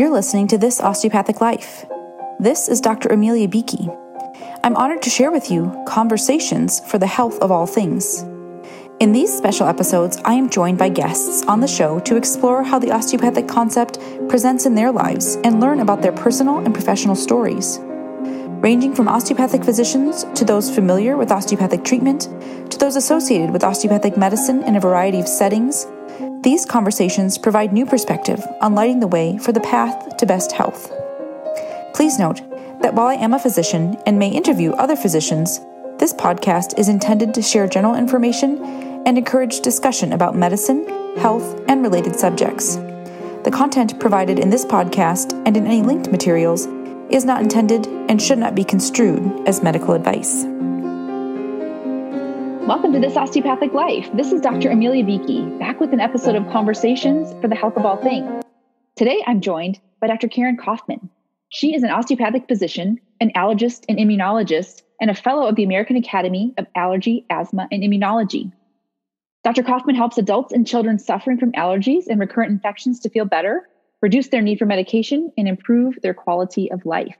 You're 0.00 0.08
listening 0.08 0.48
to 0.48 0.56
This 0.56 0.80
Osteopathic 0.80 1.42
Life. 1.42 1.84
This 2.38 2.70
is 2.70 2.80
Dr. 2.80 3.10
Amelia 3.10 3.46
Beakey. 3.46 3.86
I'm 4.64 4.74
honored 4.74 5.02
to 5.02 5.10
share 5.10 5.30
with 5.30 5.50
you 5.50 5.84
conversations 5.86 6.80
for 6.88 6.96
the 6.96 7.06
health 7.06 7.38
of 7.40 7.50
all 7.50 7.66
things. 7.66 8.22
In 8.98 9.12
these 9.12 9.30
special 9.30 9.66
episodes, 9.66 10.16
I 10.24 10.32
am 10.32 10.48
joined 10.48 10.78
by 10.78 10.88
guests 10.88 11.42
on 11.46 11.60
the 11.60 11.68
show 11.68 12.00
to 12.00 12.16
explore 12.16 12.62
how 12.62 12.78
the 12.78 12.90
osteopathic 12.90 13.46
concept 13.46 13.98
presents 14.26 14.64
in 14.64 14.74
their 14.74 14.90
lives 14.90 15.36
and 15.44 15.60
learn 15.60 15.80
about 15.80 16.00
their 16.00 16.12
personal 16.12 16.60
and 16.60 16.72
professional 16.72 17.14
stories. 17.14 17.78
Ranging 17.82 18.94
from 18.94 19.06
osteopathic 19.06 19.62
physicians 19.62 20.24
to 20.34 20.46
those 20.46 20.74
familiar 20.74 21.18
with 21.18 21.30
osteopathic 21.30 21.84
treatment 21.84 22.22
to 22.70 22.78
those 22.78 22.96
associated 22.96 23.50
with 23.50 23.64
osteopathic 23.64 24.16
medicine 24.16 24.62
in 24.62 24.76
a 24.76 24.80
variety 24.80 25.20
of 25.20 25.28
settings, 25.28 25.86
these 26.42 26.64
conversations 26.64 27.38
provide 27.38 27.72
new 27.72 27.84
perspective 27.84 28.42
on 28.60 28.74
lighting 28.74 29.00
the 29.00 29.06
way 29.06 29.38
for 29.38 29.52
the 29.52 29.60
path 29.60 30.16
to 30.16 30.26
best 30.26 30.52
health. 30.52 30.90
Please 31.94 32.18
note 32.18 32.40
that 32.80 32.94
while 32.94 33.08
I 33.08 33.14
am 33.14 33.34
a 33.34 33.38
physician 33.38 33.96
and 34.06 34.18
may 34.18 34.28
interview 34.28 34.72
other 34.72 34.96
physicians, 34.96 35.60
this 35.98 36.14
podcast 36.14 36.78
is 36.78 36.88
intended 36.88 37.34
to 37.34 37.42
share 37.42 37.66
general 37.66 37.94
information 37.94 38.62
and 39.06 39.18
encourage 39.18 39.60
discussion 39.60 40.12
about 40.12 40.34
medicine, 40.34 40.86
health, 41.18 41.60
and 41.68 41.82
related 41.82 42.16
subjects. 42.16 42.76
The 43.44 43.50
content 43.52 43.98
provided 44.00 44.38
in 44.38 44.50
this 44.50 44.64
podcast 44.64 45.32
and 45.46 45.56
in 45.56 45.66
any 45.66 45.82
linked 45.82 46.10
materials 46.10 46.66
is 47.10 47.24
not 47.24 47.42
intended 47.42 47.86
and 48.08 48.20
should 48.20 48.38
not 48.38 48.54
be 48.54 48.64
construed 48.64 49.46
as 49.46 49.62
medical 49.62 49.94
advice. 49.94 50.44
Welcome 52.70 52.92
to 52.92 53.00
This 53.00 53.16
Osteopathic 53.16 53.72
Life. 53.72 54.08
This 54.14 54.30
is 54.30 54.40
Dr. 54.40 54.68
Mm-hmm. 54.68 54.72
Amelia 54.74 55.04
Beakey, 55.04 55.58
back 55.58 55.80
with 55.80 55.92
an 55.92 55.98
episode 55.98 56.36
of 56.36 56.48
Conversations 56.52 57.34
for 57.40 57.48
the 57.48 57.56
Health 57.56 57.76
of 57.76 57.84
All 57.84 57.96
Things. 57.96 58.44
Today, 58.94 59.20
I'm 59.26 59.40
joined 59.40 59.80
by 60.00 60.06
Dr. 60.06 60.28
Karen 60.28 60.56
Kaufman. 60.56 61.10
She 61.48 61.74
is 61.74 61.82
an 61.82 61.90
osteopathic 61.90 62.46
physician, 62.46 63.00
an 63.20 63.32
allergist 63.34 63.86
and 63.88 63.98
immunologist, 63.98 64.82
and 65.00 65.10
a 65.10 65.14
fellow 65.14 65.48
of 65.48 65.56
the 65.56 65.64
American 65.64 65.96
Academy 65.96 66.54
of 66.58 66.66
Allergy, 66.76 67.26
Asthma, 67.28 67.66
and 67.72 67.82
Immunology. 67.82 68.52
Dr. 69.42 69.64
Kaufman 69.64 69.96
helps 69.96 70.16
adults 70.16 70.52
and 70.52 70.64
children 70.64 70.96
suffering 70.96 71.38
from 71.38 71.50
allergies 71.54 72.04
and 72.08 72.20
recurrent 72.20 72.52
infections 72.52 73.00
to 73.00 73.10
feel 73.10 73.24
better, 73.24 73.68
reduce 74.00 74.28
their 74.28 74.42
need 74.42 74.60
for 74.60 74.66
medication, 74.66 75.32
and 75.36 75.48
improve 75.48 75.98
their 76.04 76.14
quality 76.14 76.70
of 76.70 76.86
life. 76.86 77.16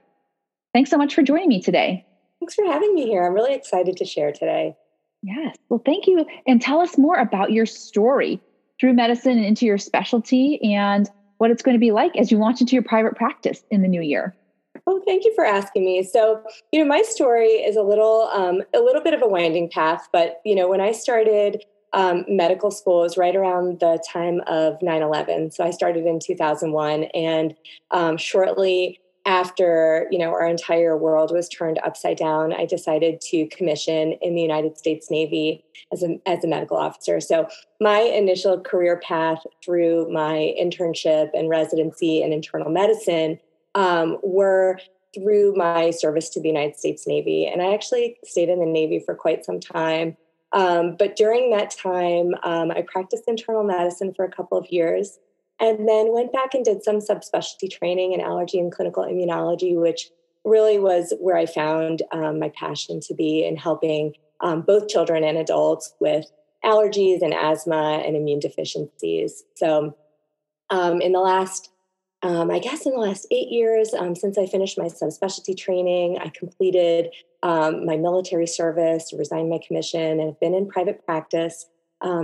Thanks 0.73 0.89
so 0.89 0.97
much 0.97 1.13
for 1.13 1.23
joining 1.23 1.49
me 1.49 1.61
today. 1.61 2.05
Thanks 2.39 2.55
for 2.55 2.63
having 2.63 2.95
me 2.95 3.05
here. 3.05 3.25
I'm 3.25 3.33
really 3.33 3.53
excited 3.53 3.97
to 3.97 4.05
share 4.05 4.31
today. 4.31 4.77
Yes. 5.23 5.55
Well, 5.69 5.81
thank 5.85 6.07
you. 6.07 6.25
And 6.47 6.61
tell 6.61 6.81
us 6.81 6.97
more 6.97 7.17
about 7.17 7.51
your 7.51 7.65
story 7.65 8.41
through 8.79 8.93
medicine 8.93 9.37
and 9.37 9.45
into 9.45 9.65
your 9.65 9.77
specialty 9.77 10.59
and 10.63 11.09
what 11.37 11.51
it's 11.51 11.61
going 11.61 11.75
to 11.75 11.79
be 11.79 11.91
like 11.91 12.15
as 12.17 12.31
you 12.31 12.37
launch 12.37 12.61
into 12.61 12.73
your 12.73 12.83
private 12.83 13.15
practice 13.15 13.63
in 13.69 13.81
the 13.81 13.87
new 13.87 14.01
year. 14.01 14.35
Oh, 14.87 15.01
thank 15.05 15.25
you 15.25 15.33
for 15.35 15.45
asking 15.45 15.85
me. 15.85 16.03
So, 16.03 16.41
you 16.71 16.79
know, 16.79 16.85
my 16.85 17.03
story 17.03 17.47
is 17.47 17.75
a 17.75 17.83
little, 17.83 18.29
um, 18.33 18.63
a 18.73 18.79
little 18.79 19.01
bit 19.01 19.13
of 19.13 19.21
a 19.21 19.27
winding 19.27 19.69
path. 19.69 20.07
But 20.11 20.41
you 20.43 20.55
know, 20.55 20.67
when 20.67 20.81
I 20.81 20.91
started 20.91 21.63
um, 21.93 22.25
medical 22.27 22.71
school, 22.71 23.01
was 23.01 23.17
right 23.17 23.35
around 23.35 23.79
the 23.79 24.01
time 24.11 24.41
of 24.47 24.79
9/11. 24.79 25.53
So 25.53 25.63
I 25.63 25.71
started 25.71 26.05
in 26.05 26.19
2001, 26.19 27.03
and 27.03 27.53
um, 27.91 28.17
shortly 28.17 28.99
after 29.25 30.07
you 30.11 30.17
know 30.17 30.29
our 30.29 30.47
entire 30.47 30.97
world 30.97 31.31
was 31.31 31.47
turned 31.47 31.79
upside 31.85 32.17
down 32.17 32.51
i 32.53 32.65
decided 32.65 33.21
to 33.21 33.45
commission 33.47 34.13
in 34.21 34.33
the 34.33 34.41
united 34.41 34.77
states 34.77 35.11
navy 35.11 35.63
as 35.91 36.03
a, 36.03 36.19
as 36.25 36.43
a 36.43 36.47
medical 36.47 36.77
officer. 36.77 37.19
So 37.19 37.47
my 37.79 37.99
initial 37.99 38.59
career 38.59 38.99
path 39.03 39.43
through 39.63 40.11
my 40.11 40.53
internship 40.59 41.29
and 41.33 41.49
residency 41.49 42.21
in 42.21 42.33
internal 42.33 42.71
medicine 42.71 43.39
um, 43.75 44.17
were 44.23 44.79
through 45.13 45.53
my 45.55 45.91
service 45.91 46.29
to 46.29 46.41
the 46.41 46.47
united 46.47 46.77
states 46.77 47.05
navy. 47.05 47.45
And 47.45 47.61
i 47.61 47.73
actually 47.73 48.17
stayed 48.23 48.49
in 48.49 48.59
the 48.59 48.65
navy 48.65 48.99
for 49.05 49.13
quite 49.13 49.43
some 49.43 49.59
time. 49.59 50.15
Um, 50.53 50.95
but 50.97 51.15
during 51.15 51.51
that 51.51 51.71
time 51.71 52.33
um, 52.43 52.71
i 52.71 52.83
practiced 52.87 53.23
internal 53.27 53.63
medicine 53.63 54.13
for 54.13 54.25
a 54.25 54.31
couple 54.31 54.57
of 54.57 54.67
years 54.69 55.19
and 55.61 55.87
then 55.87 56.11
went 56.11 56.33
back 56.33 56.55
and 56.55 56.65
did 56.65 56.83
some 56.83 56.97
subspecialty 56.97 57.69
training 57.69 58.13
in 58.13 58.19
allergy 58.19 58.59
and 58.59 58.71
clinical 58.71 59.03
immunology, 59.03 59.79
which 59.79 60.09
really 60.43 60.79
was 60.79 61.13
where 61.19 61.37
I 61.37 61.45
found 61.45 62.01
um, 62.11 62.39
my 62.39 62.49
passion 62.49 62.99
to 63.01 63.13
be 63.13 63.45
in 63.45 63.55
helping 63.55 64.13
um, 64.41 64.61
both 64.61 64.87
children 64.87 65.23
and 65.23 65.37
adults 65.37 65.93
with 65.99 66.25
allergies 66.65 67.21
and 67.21 67.31
asthma 67.31 68.01
and 68.03 68.15
immune 68.15 68.39
deficiencies. 68.39 69.43
So, 69.55 69.95
um, 70.71 70.99
in 70.99 71.11
the 71.11 71.19
last, 71.19 71.69
um, 72.23 72.49
I 72.49 72.57
guess, 72.57 72.87
in 72.87 72.93
the 72.93 72.99
last 72.99 73.27
eight 73.29 73.49
years, 73.49 73.93
um, 73.93 74.15
since 74.15 74.39
I 74.39 74.47
finished 74.47 74.79
my 74.79 74.85
subspecialty 74.85 75.55
training, 75.55 76.17
I 76.17 76.29
completed 76.29 77.09
um, 77.43 77.85
my 77.85 77.97
military 77.97 78.47
service, 78.47 79.13
resigned 79.15 79.49
my 79.49 79.59
commission, 79.65 80.19
and 80.19 80.21
have 80.21 80.39
been 80.39 80.55
in 80.55 80.67
private 80.67 81.05
practice 81.05 81.67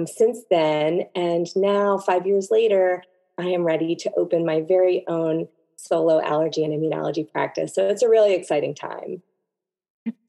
since 0.06 0.40
then. 0.50 1.04
And 1.14 1.46
now, 1.56 2.00
five 2.00 2.26
years 2.26 2.48
later, 2.50 3.04
I 3.38 3.46
am 3.50 3.64
ready 3.64 3.96
to 3.98 4.12
open 4.18 4.46
my 4.46 4.62
very 4.62 5.06
own 5.08 5.48
solo 5.76 6.22
allergy 6.22 6.64
and 6.64 6.74
immunology 6.74 7.32
practice. 7.32 7.76
So 7.76 7.88
it's 7.88 8.02
a 8.02 8.10
really 8.10 8.34
exciting 8.34 8.74
time. 8.74 9.22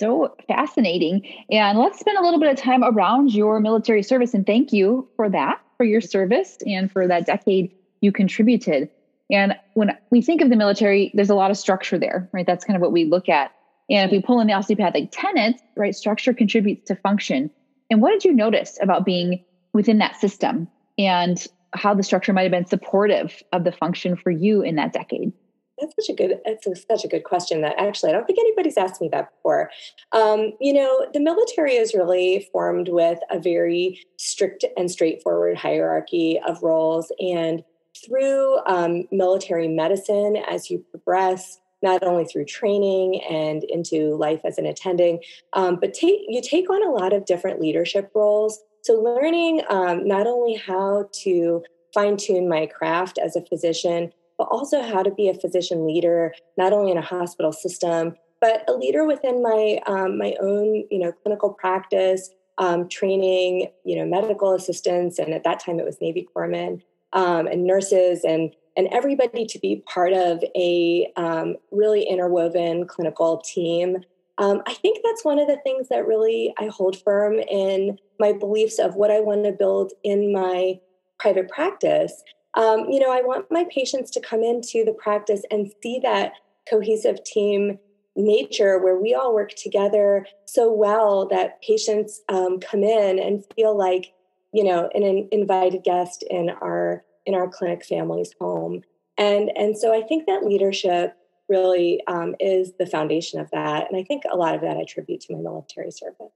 So 0.01 0.37
fascinating. 0.47 1.27
And 1.51 1.79
let's 1.79 2.01
spend 2.01 2.19
a 2.19 2.23
little 2.23 2.41
bit 2.41 2.51
of 2.51 2.57
time 2.57 2.83
around 2.85 3.33
your 3.33 3.61
military 3.61 4.03
service. 4.03 4.35
And 4.35 4.45
thank 4.45 4.73
you 4.73 5.09
for 5.17 5.29
that, 5.31 5.61
for 5.77 5.85
your 5.85 6.01
service 6.01 6.59
and 6.67 6.91
for 6.91 7.07
that 7.07 7.27
decade 7.27 7.73
you 8.01 8.13
contributed. 8.13 8.91
And 9.31 9.55
when 9.75 9.97
we 10.11 10.23
think 10.23 10.41
of 10.41 10.51
the 10.51 10.57
military, 10.57 11.11
there's 11.15 11.31
a 11.31 11.35
lot 11.35 11.51
of 11.51 11.57
structure 11.57 11.99
there, 11.99 12.29
right? 12.33 12.47
That's 12.47 12.65
kind 12.65 12.77
of 12.77 12.81
what 12.81 12.93
we 12.93 13.05
look 13.05 13.29
at. 13.29 13.53
And 13.91 14.11
if 14.11 14.13
we 14.13 14.21
pull 14.21 14.41
in 14.41 14.47
the 14.47 14.53
osteopathic 14.53 15.11
tenets, 15.13 15.63
right, 15.77 15.95
structure 15.95 16.35
contributes 16.35 16.87
to 16.89 16.97
function. 16.97 17.51
And 17.91 18.03
what 18.03 18.11
did 18.11 18.25
you 18.25 18.35
notice 18.35 18.79
about 18.83 19.05
being 19.05 19.45
within 19.73 19.99
that 19.99 20.17
system? 20.17 20.69
And 20.99 21.47
how 21.75 21.95
the 21.95 22.03
structure 22.03 22.33
might 22.33 22.43
have 22.43 22.53
been 22.53 22.67
supportive 22.67 23.43
of 23.53 23.65
the 23.65 23.73
function 23.73 24.17
for 24.17 24.31
you 24.31 24.63
in 24.63 24.77
that 24.77 24.93
decade? 24.93 25.33
That's 25.81 25.95
such 25.95 26.13
a 26.13 26.17
good. 26.17 26.41
That's 26.45 26.67
a, 26.67 26.75
such 26.75 27.05
a 27.05 27.09
good 27.09 27.25
question. 27.25 27.61
That 27.61 27.79
actually, 27.79 28.11
I 28.11 28.13
don't 28.13 28.27
think 28.27 28.39
anybody's 28.39 28.77
asked 28.77 29.01
me 29.01 29.09
that 29.13 29.31
before. 29.37 29.71
Um, 30.13 30.53
you 30.61 30.73
know, 30.73 31.07
the 31.13 31.21
military 31.21 31.75
is 31.75 31.95
really 31.95 32.49
formed 32.53 32.89
with 32.89 33.19
a 33.31 33.39
very 33.39 34.01
strict 34.17 34.65
and 34.77 34.91
straightforward 34.91 35.57
hierarchy 35.57 36.41
of 36.47 36.63
roles, 36.63 37.13
and 37.21 37.63
through 38.05 38.59
um, 38.67 39.05
military 39.13 39.69
medicine, 39.69 40.37
as 40.49 40.71
you 40.71 40.85
progress, 40.91 41.61
not 41.83 42.03
only 42.03 42.25
through 42.25 42.45
training 42.45 43.21
and 43.31 43.65
into 43.65 44.17
life 44.17 44.41
as 44.45 44.59
an 44.59 44.67
attending, 44.67 45.21
um, 45.53 45.77
but 45.81 45.95
take 45.95 46.21
you 46.29 46.43
take 46.43 46.69
on 46.71 46.85
a 46.87 46.91
lot 46.91 47.13
of 47.13 47.25
different 47.25 47.61
leadership 47.61 48.11
roles 48.15 48.61
so, 48.89 48.95
learning 48.95 49.61
um, 49.69 50.09
not 50.09 50.27
only 50.27 50.55
how 50.55 51.11
to 51.25 51.63
fine 51.93 52.17
tune 52.17 52.49
my 52.49 52.65
craft 52.65 53.19
as 53.19 53.37
a 53.37 53.45
physician, 53.45 54.11
but 54.39 54.49
also 54.51 54.81
how 54.81 55.03
to 55.03 55.11
be 55.11 55.29
a 55.29 55.35
physician 55.35 55.87
leader, 55.87 56.33
not 56.57 56.73
only 56.73 56.91
in 56.93 56.97
a 56.97 57.03
hospital 57.03 57.53
system, 57.53 58.15
but 58.41 58.65
a 58.67 58.73
leader 58.73 59.05
within 59.05 59.43
my 59.43 59.79
um, 59.87 60.17
my 60.17 60.35
own 60.41 60.87
you 60.91 61.01
know 61.01 61.13
clinical 61.23 61.53
practice, 61.53 62.31
um, 62.57 62.89
training 62.89 63.69
you 63.85 63.95
know 63.95 64.07
medical 64.07 64.55
assistants, 64.55 65.19
and 65.19 65.35
at 65.35 65.45
that 65.45 65.61
time 65.61 65.79
it 65.79 65.85
was 65.85 66.01
Navy 66.01 66.27
corpsmen 66.35 66.81
um, 67.13 67.47
and 67.47 67.65
nurses 67.65 68.25
and 68.25 68.55
and 68.79 68.89
everybody 68.91 69.45
to 69.45 69.59
be 69.59 69.83
part 69.87 70.15
of 70.15 70.43
a 70.57 71.13
um, 71.17 71.57
really 71.73 72.05
interwoven 72.05 72.87
clinical 72.87 73.43
team 73.45 73.99
um, 74.39 74.63
I 74.67 74.75
think 74.75 75.01
that's 75.05 75.25
one 75.25 75.39
of 75.39 75.49
the 75.49 75.59
things 75.65 75.89
that 75.89 76.07
really 76.07 76.55
I 76.59 76.67
hold 76.67 77.01
firm 77.03 77.35
in 77.35 77.99
my 78.21 78.33
beliefs 78.33 78.79
of 78.79 78.95
what 78.95 79.11
I 79.11 79.21
want 79.21 79.45
to 79.45 79.53
build 79.53 79.93
in 80.05 80.33
my 80.33 80.79
private 81.19 81.49
practice. 81.49 82.23
Um, 82.55 82.89
you 82.89 83.01
know, 83.01 83.13
I 83.13 83.21
want 83.21 83.51
my 83.51 83.67
patients 83.71 84.11
to 84.13 84.21
come 84.21 84.43
into 84.43 84.85
the 84.85 84.97
practice 84.97 85.43
and 85.51 85.71
see 85.83 86.01
that 86.03 86.33
cohesive 86.71 87.23
team 87.25 87.79
nature 88.15 88.79
where 88.79 88.97
we 88.97 89.15
all 89.15 89.35
work 89.35 89.51
together 89.55 90.27
so 90.45 90.73
well 90.73 91.27
that 91.29 91.63
patients 91.63 92.21
um, 92.29 92.59
come 92.59 92.83
in 92.83 93.19
and 93.19 93.45
feel 93.55 93.77
like 93.77 94.13
you 94.53 94.65
know 94.65 94.89
an 94.95 95.29
invited 95.31 95.85
guest 95.85 96.25
in 96.29 96.51
our 96.51 97.05
in 97.27 97.35
our 97.35 97.49
clinic 97.49 97.85
family's 97.85 98.33
home 98.41 98.83
and 99.19 99.51
and 99.57 99.79
so 99.79 99.95
i 99.95 100.05
think 100.07 100.27
that 100.27 100.45
leadership 100.45 101.17
really 101.49 102.03
um, 102.07 102.35
is 102.41 102.73
the 102.79 102.87
foundation 102.87 103.41
of 103.41 103.51
that. 103.51 103.89
And 103.89 103.99
I 103.99 104.05
think 104.05 104.23
a 104.31 104.37
lot 104.37 104.55
of 104.55 104.61
that 104.61 104.77
I 104.77 104.81
attribute 104.83 105.21
to 105.23 105.35
my 105.35 105.41
military 105.41 105.91
service. 105.91 106.33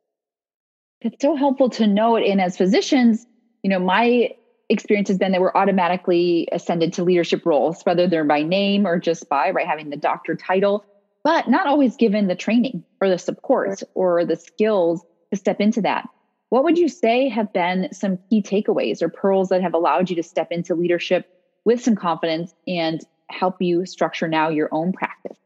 It's 1.01 1.21
so 1.21 1.35
helpful 1.35 1.69
to 1.71 1.87
know 1.87 2.17
it. 2.17 2.27
And 2.27 2.41
as 2.41 2.57
physicians, 2.57 3.27
you 3.63 3.71
know, 3.71 3.79
my 3.79 4.31
experience 4.69 5.09
has 5.09 5.19
been 5.19 5.33
that 5.33 5.41
we're 5.41 5.55
automatically 5.55 6.49
ascended 6.53 6.93
to 6.95 7.05
leadership 7.05 7.45
roles, 7.45 7.83
whether 7.83 8.07
they're 8.07 8.25
by 8.25 8.43
name 8.43 8.87
or 8.87 8.99
just 8.99 9.29
by 9.29 9.51
right 9.51 9.67
having 9.67 9.91
the 9.91 9.97
doctor 9.97 10.35
title, 10.35 10.85
but 11.25 11.49
not 11.49 11.67
always 11.67 11.97
given 11.97 12.29
the 12.29 12.35
training 12.35 12.85
or 13.01 13.09
the 13.09 13.19
support 13.19 13.83
or 13.95 14.25
the 14.25 14.37
skills 14.37 15.05
to 15.33 15.39
step 15.39 15.61
into 15.61 15.83
that. 15.83 16.09
What 16.49 16.65
would 16.65 16.79
you 16.79 16.89
say 16.89 17.29
have 17.29 17.53
been 17.53 17.89
some 17.93 18.19
key 18.29 18.43
takeaways 18.43 19.03
or 19.03 19.09
pearls 19.09 19.49
that 19.49 19.63
have 19.63 19.75
allowed 19.75 20.11
you 20.11 20.17
to 20.17 20.23
step 20.23 20.49
into 20.51 20.75
leadership 20.75 21.27
with 21.65 21.83
some 21.83 21.97
confidence 21.97 22.55
and 22.67 23.01
help 23.31 23.61
you 23.61 23.87
structure 23.87 24.29
now 24.29 24.49
your 24.49 24.69
own 24.73 24.93
practice? 24.93 25.39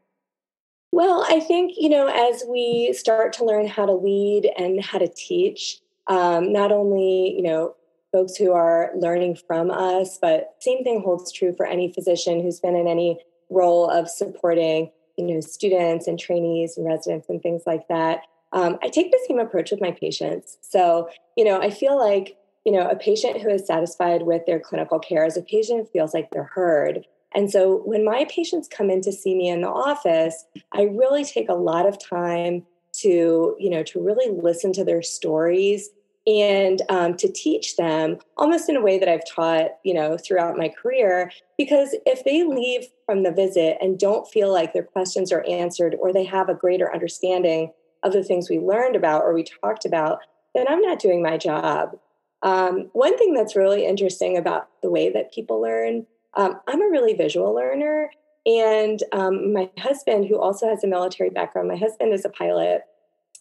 Well, 0.91 1.25
I 1.29 1.39
think, 1.39 1.73
you 1.77 1.89
know, 1.89 2.07
as 2.07 2.43
we 2.49 2.93
start 2.93 3.33
to 3.33 3.45
learn 3.45 3.67
how 3.67 3.85
to 3.85 3.93
lead 3.93 4.49
and 4.57 4.83
how 4.83 4.97
to 4.97 5.07
teach, 5.07 5.79
um, 6.07 6.53
not 6.53 6.71
only, 6.71 7.33
you 7.35 7.43
know, 7.43 7.75
folks 8.11 8.35
who 8.35 8.53
are 8.53 8.91
learning 8.95 9.37
from 9.47 9.69
us, 9.69 10.17
but 10.21 10.55
same 10.59 10.83
thing 10.83 11.01
holds 11.01 11.31
true 11.31 11.53
for 11.55 11.65
any 11.65 11.91
physician 11.91 12.41
who's 12.41 12.59
been 12.59 12.75
in 12.75 12.87
any 12.87 13.19
role 13.49 13.89
of 13.89 14.09
supporting, 14.09 14.89
you 15.17 15.25
know, 15.25 15.41
students 15.41 16.07
and 16.07 16.17
trainees 16.17 16.77
and 16.77 16.85
residents 16.85 17.27
and 17.29 17.41
things 17.41 17.63
like 17.65 17.87
that. 17.89 18.21
Um, 18.53 18.79
I 18.81 18.87
take 18.87 19.11
the 19.11 19.23
same 19.27 19.39
approach 19.39 19.71
with 19.71 19.81
my 19.81 19.91
patients. 19.91 20.57
So, 20.61 21.09
you 21.35 21.43
know, 21.43 21.59
I 21.59 21.69
feel 21.69 21.97
like, 21.97 22.37
you 22.65 22.71
know, 22.71 22.89
a 22.89 22.95
patient 22.95 23.41
who 23.41 23.49
is 23.49 23.67
satisfied 23.67 24.23
with 24.23 24.45
their 24.45 24.59
clinical 24.59 24.99
care 24.99 25.25
is 25.25 25.37
a 25.37 25.41
patient 25.41 25.79
who 25.79 25.85
feels 25.85 26.13
like 26.13 26.29
they're 26.31 26.43
heard. 26.43 27.05
And 27.37 27.51
so 27.51 27.83
when 27.85 28.03
my 28.03 28.25
patients 28.29 28.67
come 28.67 28.89
in 28.89 29.01
to 29.01 29.11
see 29.11 29.35
me 29.35 29.47
in 29.47 29.61
the 29.61 29.69
office, 29.69 30.43
I 30.71 30.85
really 30.85 31.23
take 31.23 31.49
a 31.49 31.53
lot 31.53 31.85
of 31.85 31.99
time 31.99 32.65
to, 33.01 33.55
you 33.59 33.69
know, 33.69 33.83
to 33.83 34.01
really 34.01 34.31
listen 34.31 34.73
to 34.73 34.83
their 34.83 35.03
stories 35.03 35.91
and 36.25 36.81
um, 36.89 37.15
to 37.17 37.31
teach 37.31 37.77
them 37.77 38.17
almost 38.37 38.69
in 38.69 38.75
a 38.75 38.81
way 38.81 38.97
that 38.97 39.07
I've 39.07 39.29
taught, 39.29 39.69
you 39.83 39.93
know, 39.93 40.17
throughout 40.17 40.57
my 40.57 40.67
career. 40.67 41.31
Because 41.59 41.95
if 42.07 42.25
they 42.25 42.43
leave 42.43 42.87
from 43.05 43.21
the 43.21 43.31
visit 43.31 43.77
and 43.81 43.99
don't 43.99 44.27
feel 44.27 44.51
like 44.51 44.73
their 44.73 44.81
questions 44.81 45.31
are 45.31 45.45
answered 45.47 45.95
or 45.99 46.11
they 46.11 46.25
have 46.25 46.49
a 46.49 46.55
greater 46.55 46.91
understanding 46.91 47.71
of 48.01 48.13
the 48.13 48.23
things 48.23 48.49
we 48.49 48.57
learned 48.57 48.95
about 48.95 49.21
or 49.21 49.35
we 49.35 49.45
talked 49.61 49.85
about, 49.85 50.21
then 50.55 50.65
I'm 50.67 50.81
not 50.81 50.97
doing 50.97 51.21
my 51.21 51.37
job. 51.37 51.99
Um, 52.41 52.89
one 52.93 53.15
thing 53.15 53.35
that's 53.35 53.55
really 53.55 53.85
interesting 53.85 54.37
about 54.37 54.69
the 54.81 54.89
way 54.89 55.11
that 55.11 55.31
people 55.31 55.61
learn, 55.61 56.07
um, 56.35 56.59
I'm 56.67 56.81
a 56.81 56.89
really 56.89 57.13
visual 57.13 57.53
learner. 57.53 58.09
And 58.45 59.03
um, 59.11 59.53
my 59.53 59.69
husband, 59.77 60.27
who 60.27 60.39
also 60.39 60.67
has 60.67 60.83
a 60.83 60.87
military 60.87 61.29
background, 61.29 61.67
my 61.67 61.75
husband 61.75 62.13
is 62.13 62.23
a 62.23 62.29
pilot. 62.29 62.81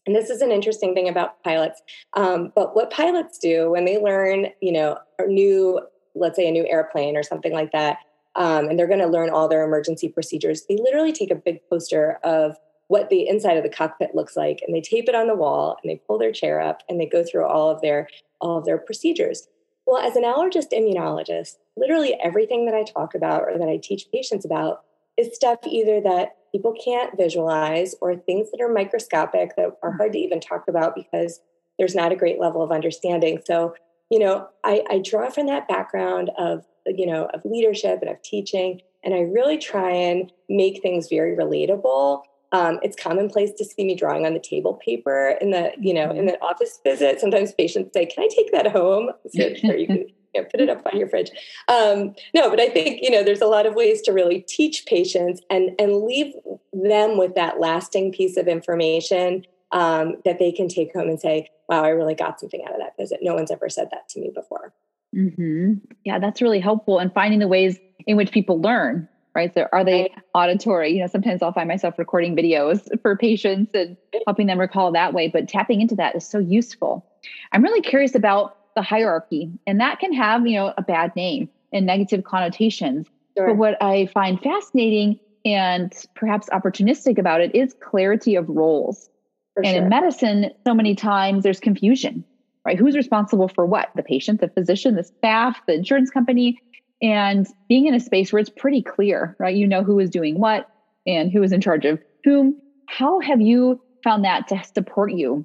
And 0.07 0.15
this 0.15 0.31
is 0.31 0.41
an 0.41 0.51
interesting 0.51 0.95
thing 0.95 1.09
about 1.09 1.43
pilots. 1.43 1.81
Um, 2.15 2.53
but 2.55 2.75
what 2.75 2.91
pilots 2.91 3.39
do 3.39 3.71
when 3.71 3.85
they 3.85 3.99
learn, 3.99 4.49
you 4.61 4.73
know, 4.73 4.99
a 5.19 5.27
new, 5.27 5.81
let's 6.15 6.37
say 6.37 6.49
a 6.49 6.53
new 6.53 6.67
airplane 6.67 7.17
or 7.17 7.23
something 7.23 7.53
like 7.53 7.73
that, 7.73 7.99
um, 8.37 8.69
and 8.69 8.79
they're 8.79 8.87
going 8.87 9.01
to 9.01 9.07
learn 9.07 9.31
all 9.31 9.49
their 9.49 9.65
emergency 9.65 10.09
procedures, 10.09 10.65
they 10.69 10.77
literally 10.77 11.13
take 11.13 11.31
a 11.31 11.37
big 11.37 11.61
poster 11.69 12.19
of 12.23 12.57
what 12.89 13.11
the 13.11 13.29
inside 13.29 13.57
of 13.57 13.63
the 13.63 13.69
cockpit 13.69 14.15
looks 14.15 14.37
like 14.37 14.63
and 14.65 14.75
they 14.75 14.81
tape 14.81 15.09
it 15.09 15.15
on 15.15 15.27
the 15.27 15.35
wall 15.35 15.77
and 15.83 15.91
they 15.91 16.01
pull 16.07 16.19
their 16.19 16.33
chair 16.33 16.61
up 16.61 16.83
and 16.89 17.01
they 17.01 17.07
go 17.07 17.25
through 17.25 17.45
all 17.45 17.71
of 17.71 17.81
their 17.81 18.09
all 18.41 18.59
of 18.59 18.65
their 18.65 18.79
procedures 18.79 19.49
well 19.87 20.03
as 20.03 20.17
an 20.17 20.25
allergist 20.25 20.73
immunologist 20.73 21.57
literally 21.77 22.19
everything 22.23 22.67
that 22.67 22.75
i 22.75 22.83
talk 22.83 23.15
about 23.15 23.43
or 23.43 23.59
that 23.59 23.69
i 23.69 23.79
teach 23.83 24.11
patients 24.13 24.45
about 24.45 24.83
is 25.17 25.35
stuff 25.35 25.59
either 25.67 26.01
that 26.01 26.37
people 26.53 26.75
can't 26.85 27.17
visualize 27.17 27.95
or 28.01 28.15
things 28.15 28.51
that 28.51 28.61
are 28.61 28.73
microscopic 28.73 29.57
that 29.57 29.77
are 29.83 29.93
mm. 29.93 29.97
hard 29.97 30.13
to 30.13 30.19
even 30.19 30.41
talk 30.41 30.69
about 30.69 30.95
because 30.95 31.41
there's 31.79 31.95
not 31.95 32.13
a 32.13 32.17
great 32.17 32.41
level 32.41 32.63
of 32.63 32.73
understanding. 32.73 33.39
So 33.47 33.75
you 34.11 34.19
know 34.19 34.49
i, 34.65 34.83
I 34.89 34.99
draw 34.99 35.31
from 35.31 35.47
that 35.47 35.69
background 35.69 36.31
of 36.39 36.65
you 36.87 37.07
know 37.07 37.29
of 37.35 37.45
leadership 37.45 38.01
and 38.03 38.11
of 38.11 38.23
teaching 38.23 38.81
and 39.05 39.15
i 39.15 39.21
really 39.21 39.59
try 39.59 39.91
and 39.91 40.33
make 40.49 40.83
things 40.83 41.09
very 41.09 41.37
relatable 41.37 42.23
um, 42.53 42.79
it's 42.83 42.97
commonplace 42.97 43.53
to 43.59 43.65
see 43.65 43.85
me 43.85 43.95
drawing 43.95 44.27
on 44.27 44.35
the 44.35 44.41
table 44.41 44.75
paper 44.75 45.37
in 45.41 45.51
the, 45.51 45.73
you 45.81 45.93
know, 45.93 46.11
in 46.11 46.19
mm-hmm. 46.19 46.27
the 46.27 46.41
office 46.43 46.79
visit. 46.85 47.21
Sometimes 47.21 47.53
patients 47.53 47.93
say, 47.93 48.07
"Can 48.07 48.25
I 48.25 48.29
take 48.29 48.53
that 48.53 48.73
home?" 48.73 49.11
So 49.35 49.55
sure, 49.55 49.77
you 49.77 49.87
can 49.87 50.07
you 50.35 50.43
know, 50.43 50.49
put 50.51 50.61
it 50.61 50.69
up 50.69 50.83
on 50.87 50.99
your 50.99 51.09
fridge. 51.09 51.31
Um, 51.69 52.15
no, 52.35 52.49
but 52.49 52.61
I 52.61 52.69
think 52.69 53.01
you 53.03 53.11
know 53.11 53.23
there's 53.23 53.41
a 53.41 53.47
lot 53.47 53.67
of 53.67 53.75
ways 53.75 54.01
to 54.03 54.13
really 54.13 54.41
teach 54.41 54.87
patients 54.87 55.41
and 55.51 55.71
and 55.79 56.03
leave 56.03 56.33
them 56.73 57.19
with 57.19 57.35
that 57.35 57.61
lasting 57.61 58.13
piece 58.13 58.37
of 58.37 58.47
information 58.47 59.45
um, 59.73 60.17
that 60.25 60.39
they 60.39 60.53
can 60.53 60.69
take 60.69 60.95
home 60.95 61.09
and 61.09 61.21
say, 61.21 61.49
"Wow, 61.69 61.85
I 61.85 61.89
really 61.89 62.15
got 62.15 62.41
something 62.41 62.65
out 62.65 62.73
of 62.73 62.79
that 62.79 62.97
visit." 62.99 63.19
No 63.23 63.35
one's 63.35 63.51
ever 63.51 63.69
said 63.69 63.89
that 63.91 64.09
to 64.11 64.21
me 64.21 64.31
before. 64.35 64.73
Mm-hmm. 65.15 65.75
Yeah, 66.05 66.19
that's 66.19 66.43
really 66.43 66.61
helpful. 66.61 66.99
And 66.99 67.13
finding 67.13 67.41
the 67.41 67.49
ways 67.49 67.79
in 68.07 68.17
which 68.17 68.31
people 68.31 68.61
learn 68.61 69.09
right? 69.37 69.53
So 69.53 69.69
are 69.71 69.85
they 69.85 70.13
auditory? 70.35 70.95
You 70.95 71.01
know, 71.01 71.07
sometimes 71.07 71.43
I'll 71.43 71.53
find 71.53 71.69
myself 71.69 71.99
recording 71.99 72.35
videos 72.35 72.89
for 73.03 73.17
patients 73.17 73.71
and 73.75 73.97
helping 74.27 74.47
them 74.47 74.59
recall 74.59 74.91
that 74.93 75.13
way, 75.13 75.29
but 75.29 75.47
tapping 75.47 75.83
into 75.83 75.95
that 75.97 76.17
is 76.17 76.27
so 76.27 76.39
useful. 76.39 77.07
I'm 77.53 77.63
really 77.63 77.83
curious 77.83 78.15
about 78.15 78.57
the 78.75 78.83
hierarchy, 78.83 79.51
and 79.67 79.81
that 79.81 80.01
can 80.01 80.13
have, 80.13 80.47
you 80.47 80.57
know, 80.57 80.73
a 80.77 80.83
bad 80.83 81.15
name 81.15 81.49
and 81.73 81.87
negative 81.87 82.25
connotations. 82.25 83.07
Sure. 83.37 83.49
But 83.49 83.57
what 83.57 83.83
I 83.83 84.07
find 84.07 84.41
fascinating 84.41 85.21
and 85.45 85.93
perhaps 86.15 86.49
opportunistic 86.51 87.19
about 87.19 87.41
it 87.41 87.55
is 87.55 87.75
clarity 87.83 88.37
of 88.37 88.49
roles. 88.49 89.11
For 89.55 89.65
and 89.65 89.75
sure. 89.75 89.83
in 89.83 89.89
medicine, 89.89 90.51
so 90.67 90.75
many 90.75 90.95
times 90.95 91.45
there's 91.45 91.61
confusion, 91.61 92.25
right? 92.65 92.79
Who's 92.79 92.97
responsible 92.97 93.49
for 93.49 93.67
what? 93.67 93.91
The 93.97 94.03
patient, 94.03 94.41
the 94.41 94.49
physician, 94.49 94.97
the 94.97 95.05
staff, 95.05 95.61
the 95.67 95.75
insurance 95.75 96.11
company 96.11 96.59
and 97.03 97.47
being 97.69 97.87
in 97.87 97.95
a 97.95 98.01
space 98.01 98.33
where 98.33 98.41
it's 98.41 98.51
pretty 98.51 98.83
clear, 98.83 99.37
right? 99.39 99.57
You 99.57 99.67
know 99.67 99.83
who 99.83 99.99
is 99.99 100.11
doing 100.11 100.39
what 100.39 100.67
and 101.07 101.31
who 101.31 101.43
is 101.43 101.53
in 101.53 101.61
charge 101.61 101.85
of 101.85 102.01
whom. 102.25 102.61
How 102.89 103.21
have 103.21 103.41
you 103.41 103.81
found 104.03 104.25
that 104.25 104.49
to 104.49 104.63
support 104.75 105.13
you 105.13 105.45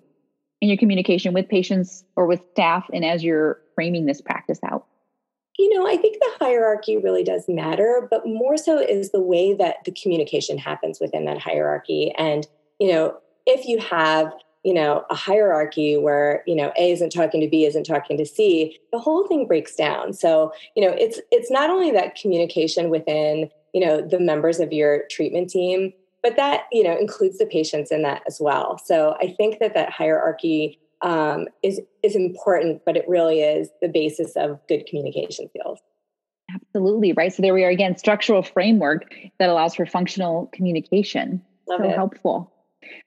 in 0.62 0.70
your 0.70 0.78
communication 0.78 1.34
with 1.34 1.50
patients 1.50 2.04
or 2.16 2.28
with 2.28 2.42
staff 2.52 2.86
and 2.94 3.04
as 3.04 3.24
you're 3.24 3.58
framing 3.76 4.06
this 4.06 4.22
practice 4.22 4.60
out? 4.66 4.86
You 5.58 5.78
know, 5.78 5.88
I 5.88 5.98
think 5.98 6.18
the 6.20 6.46
hierarchy 6.46 6.98
really 6.98 7.24
does 7.24 7.46
matter, 7.48 8.08
but 8.10 8.26
more 8.26 8.58
so 8.58 8.80
is 8.80 9.12
the 9.12 9.22
way 9.22 9.54
that 9.54 9.78
the 9.86 9.92
communication 9.92 10.58
happens 10.58 11.00
within 11.00 11.26
that 11.26 11.40
hierarchy. 11.40 12.14
And, 12.18 12.48
you 12.80 12.92
know, 12.92 13.18
if 13.46 13.68
you 13.68 13.80
have 13.80 14.34
you 14.64 14.74
know 14.74 15.04
a 15.10 15.16
hierarchy 15.16 15.98
where 15.98 16.44
you 16.46 16.56
know 16.56 16.72
a 16.78 16.92
isn't 16.92 17.12
talking 17.12 17.42
to 17.42 17.48
b 17.48 17.66
isn't 17.66 17.84
talking 17.84 18.18
to 18.18 18.26
c 18.26 18.78
the 18.92 19.00
whole 19.00 19.28
thing 19.28 19.48
breaks 19.48 19.76
down. 19.76 20.14
So 20.14 20.54
you 20.76 20.86
know 20.86 20.94
it's 20.98 21.20
it's 21.32 21.50
not 21.52 21.70
only 21.70 21.92
that 21.92 22.16
communication 22.16 22.90
within 22.90 23.50
you 23.74 23.86
know 23.86 24.02
the 24.02 24.20
members 24.20 24.60
of 24.60 24.72
your 24.72 25.04
treatment 25.10 25.50
team 25.50 25.94
but 26.22 26.36
that 26.36 26.66
you 26.72 26.84
know 26.84 26.96
includes 26.98 27.38
the 27.38 27.46
patients 27.46 27.92
in 27.92 28.04
that 28.04 28.22
as 28.28 28.38
well. 28.40 28.78
So 28.78 29.16
i 29.20 29.34
think 29.38 29.60
that 29.60 29.74
that 29.74 29.90
hierarchy 29.92 30.80
um, 31.02 31.48
is 31.64 31.82
is 32.04 32.16
important 32.16 32.84
but 32.86 32.96
it 32.96 33.06
really 33.08 33.42
is 33.42 33.70
the 33.82 33.88
basis 33.88 34.36
of 34.36 34.60
good 34.68 34.86
communication 34.86 35.50
skills. 35.50 35.80
Absolutely 36.54 37.14
right? 37.14 37.34
So 37.34 37.42
there 37.42 37.54
we 37.54 37.64
are 37.64 37.70
again 37.70 37.98
structural 37.98 38.44
framework 38.44 39.12
that 39.40 39.50
allows 39.50 39.74
for 39.74 39.86
functional 39.86 40.48
communication. 40.54 41.42
Love 41.68 41.80
so 41.82 41.90
it. 41.90 41.96
helpful 41.96 42.52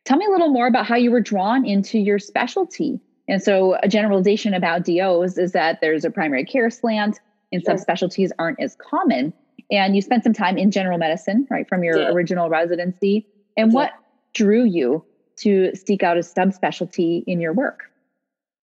Tell 0.05 0.17
me 0.17 0.27
a 0.27 0.31
little 0.31 0.49
more 0.49 0.67
about 0.67 0.87
how 0.87 0.97
you 0.97 1.11
were 1.11 1.21
drawn 1.21 1.65
into 1.67 1.99
your 1.99 2.19
specialty. 2.19 3.01
And 3.29 3.43
so, 3.43 3.77
a 3.83 3.89
generalization 3.89 4.55
about 4.55 4.85
DOs 4.85 5.39
is 5.39 5.53
that 5.53 5.81
there's 5.81 6.05
a 6.05 6.11
primary 6.11 6.45
care 6.45 6.71
slant, 6.71 7.21
and 7.53 7.63
sure. 7.63 7.75
subspecialties 7.75 8.31
aren't 8.39 8.61
as 8.61 8.77
common. 8.77 9.33
And 9.71 9.97
you 9.97 10.03
spent 10.03 10.25
some 10.25 10.35
time 10.35 10.59
in 10.59 10.71
general 10.71 10.99
medicine, 10.99 11.47
right, 11.51 11.67
from 11.69 11.83
your 11.83 11.99
yeah. 11.99 12.09
original 12.09 12.51
residency. 12.51 13.27
And 13.57 13.73
yeah. 13.73 13.75
what 13.75 13.93
drew 14.35 14.65
you 14.65 15.05
to 15.37 15.75
seek 15.75 16.03
out 16.03 16.17
a 16.17 16.21
subspecialty 16.21 17.25
in 17.27 17.41
your 17.41 17.53
work? 17.53 17.85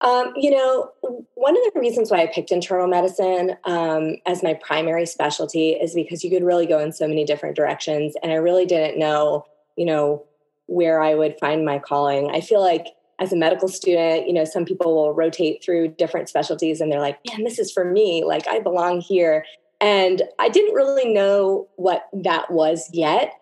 Um, 0.02 0.32
you 0.36 0.52
know, 0.52 0.92
one 1.36 1.58
of 1.58 1.74
the 1.74 1.80
reasons 1.80 2.10
why 2.10 2.22
I 2.22 2.28
picked 2.28 2.52
internal 2.52 2.88
medicine 2.88 3.58
um, 3.66 4.16
as 4.26 4.42
my 4.42 4.54
primary 4.54 5.06
specialty 5.06 5.72
is 5.72 5.94
because 5.94 6.24
you 6.24 6.30
could 6.30 6.44
really 6.44 6.66
go 6.66 6.80
in 6.80 6.94
so 6.94 7.08
many 7.08 7.26
different 7.26 7.56
directions. 7.56 8.16
And 8.24 8.32
I 8.32 8.36
really 8.36 8.66
didn't 8.66 8.98
know, 8.98 9.46
you 9.76 9.86
know, 9.86 10.26
where 10.70 11.02
I 11.02 11.16
would 11.16 11.36
find 11.40 11.66
my 11.66 11.80
calling. 11.80 12.30
I 12.30 12.42
feel 12.42 12.62
like 12.62 12.86
as 13.20 13.34
a 13.34 13.36
medical 13.36 13.68
student, 13.68 14.28
you 14.28 14.34
know, 14.34 14.46
some 14.46 14.66
people 14.66 14.96
will 14.96 15.14
rotate 15.14 15.64
through 15.64 15.90
different 15.90 16.30
specialties 16.30 16.80
and 16.80 16.92
they're 16.92 17.02
like, 17.02 17.20
man, 17.28 17.44
this 17.44 17.60
is 17.60 17.72
for 17.72 17.84
me. 17.84 18.24
Like, 18.24 18.48
I 18.48 18.60
belong 18.60 19.02
here. 19.02 19.46
And 19.82 20.22
I 20.38 20.48
didn't 20.48 20.76
really 20.76 21.12
know 21.12 21.68
what 21.76 22.08
that 22.14 22.52
was 22.52 22.90
yet. 22.94 23.34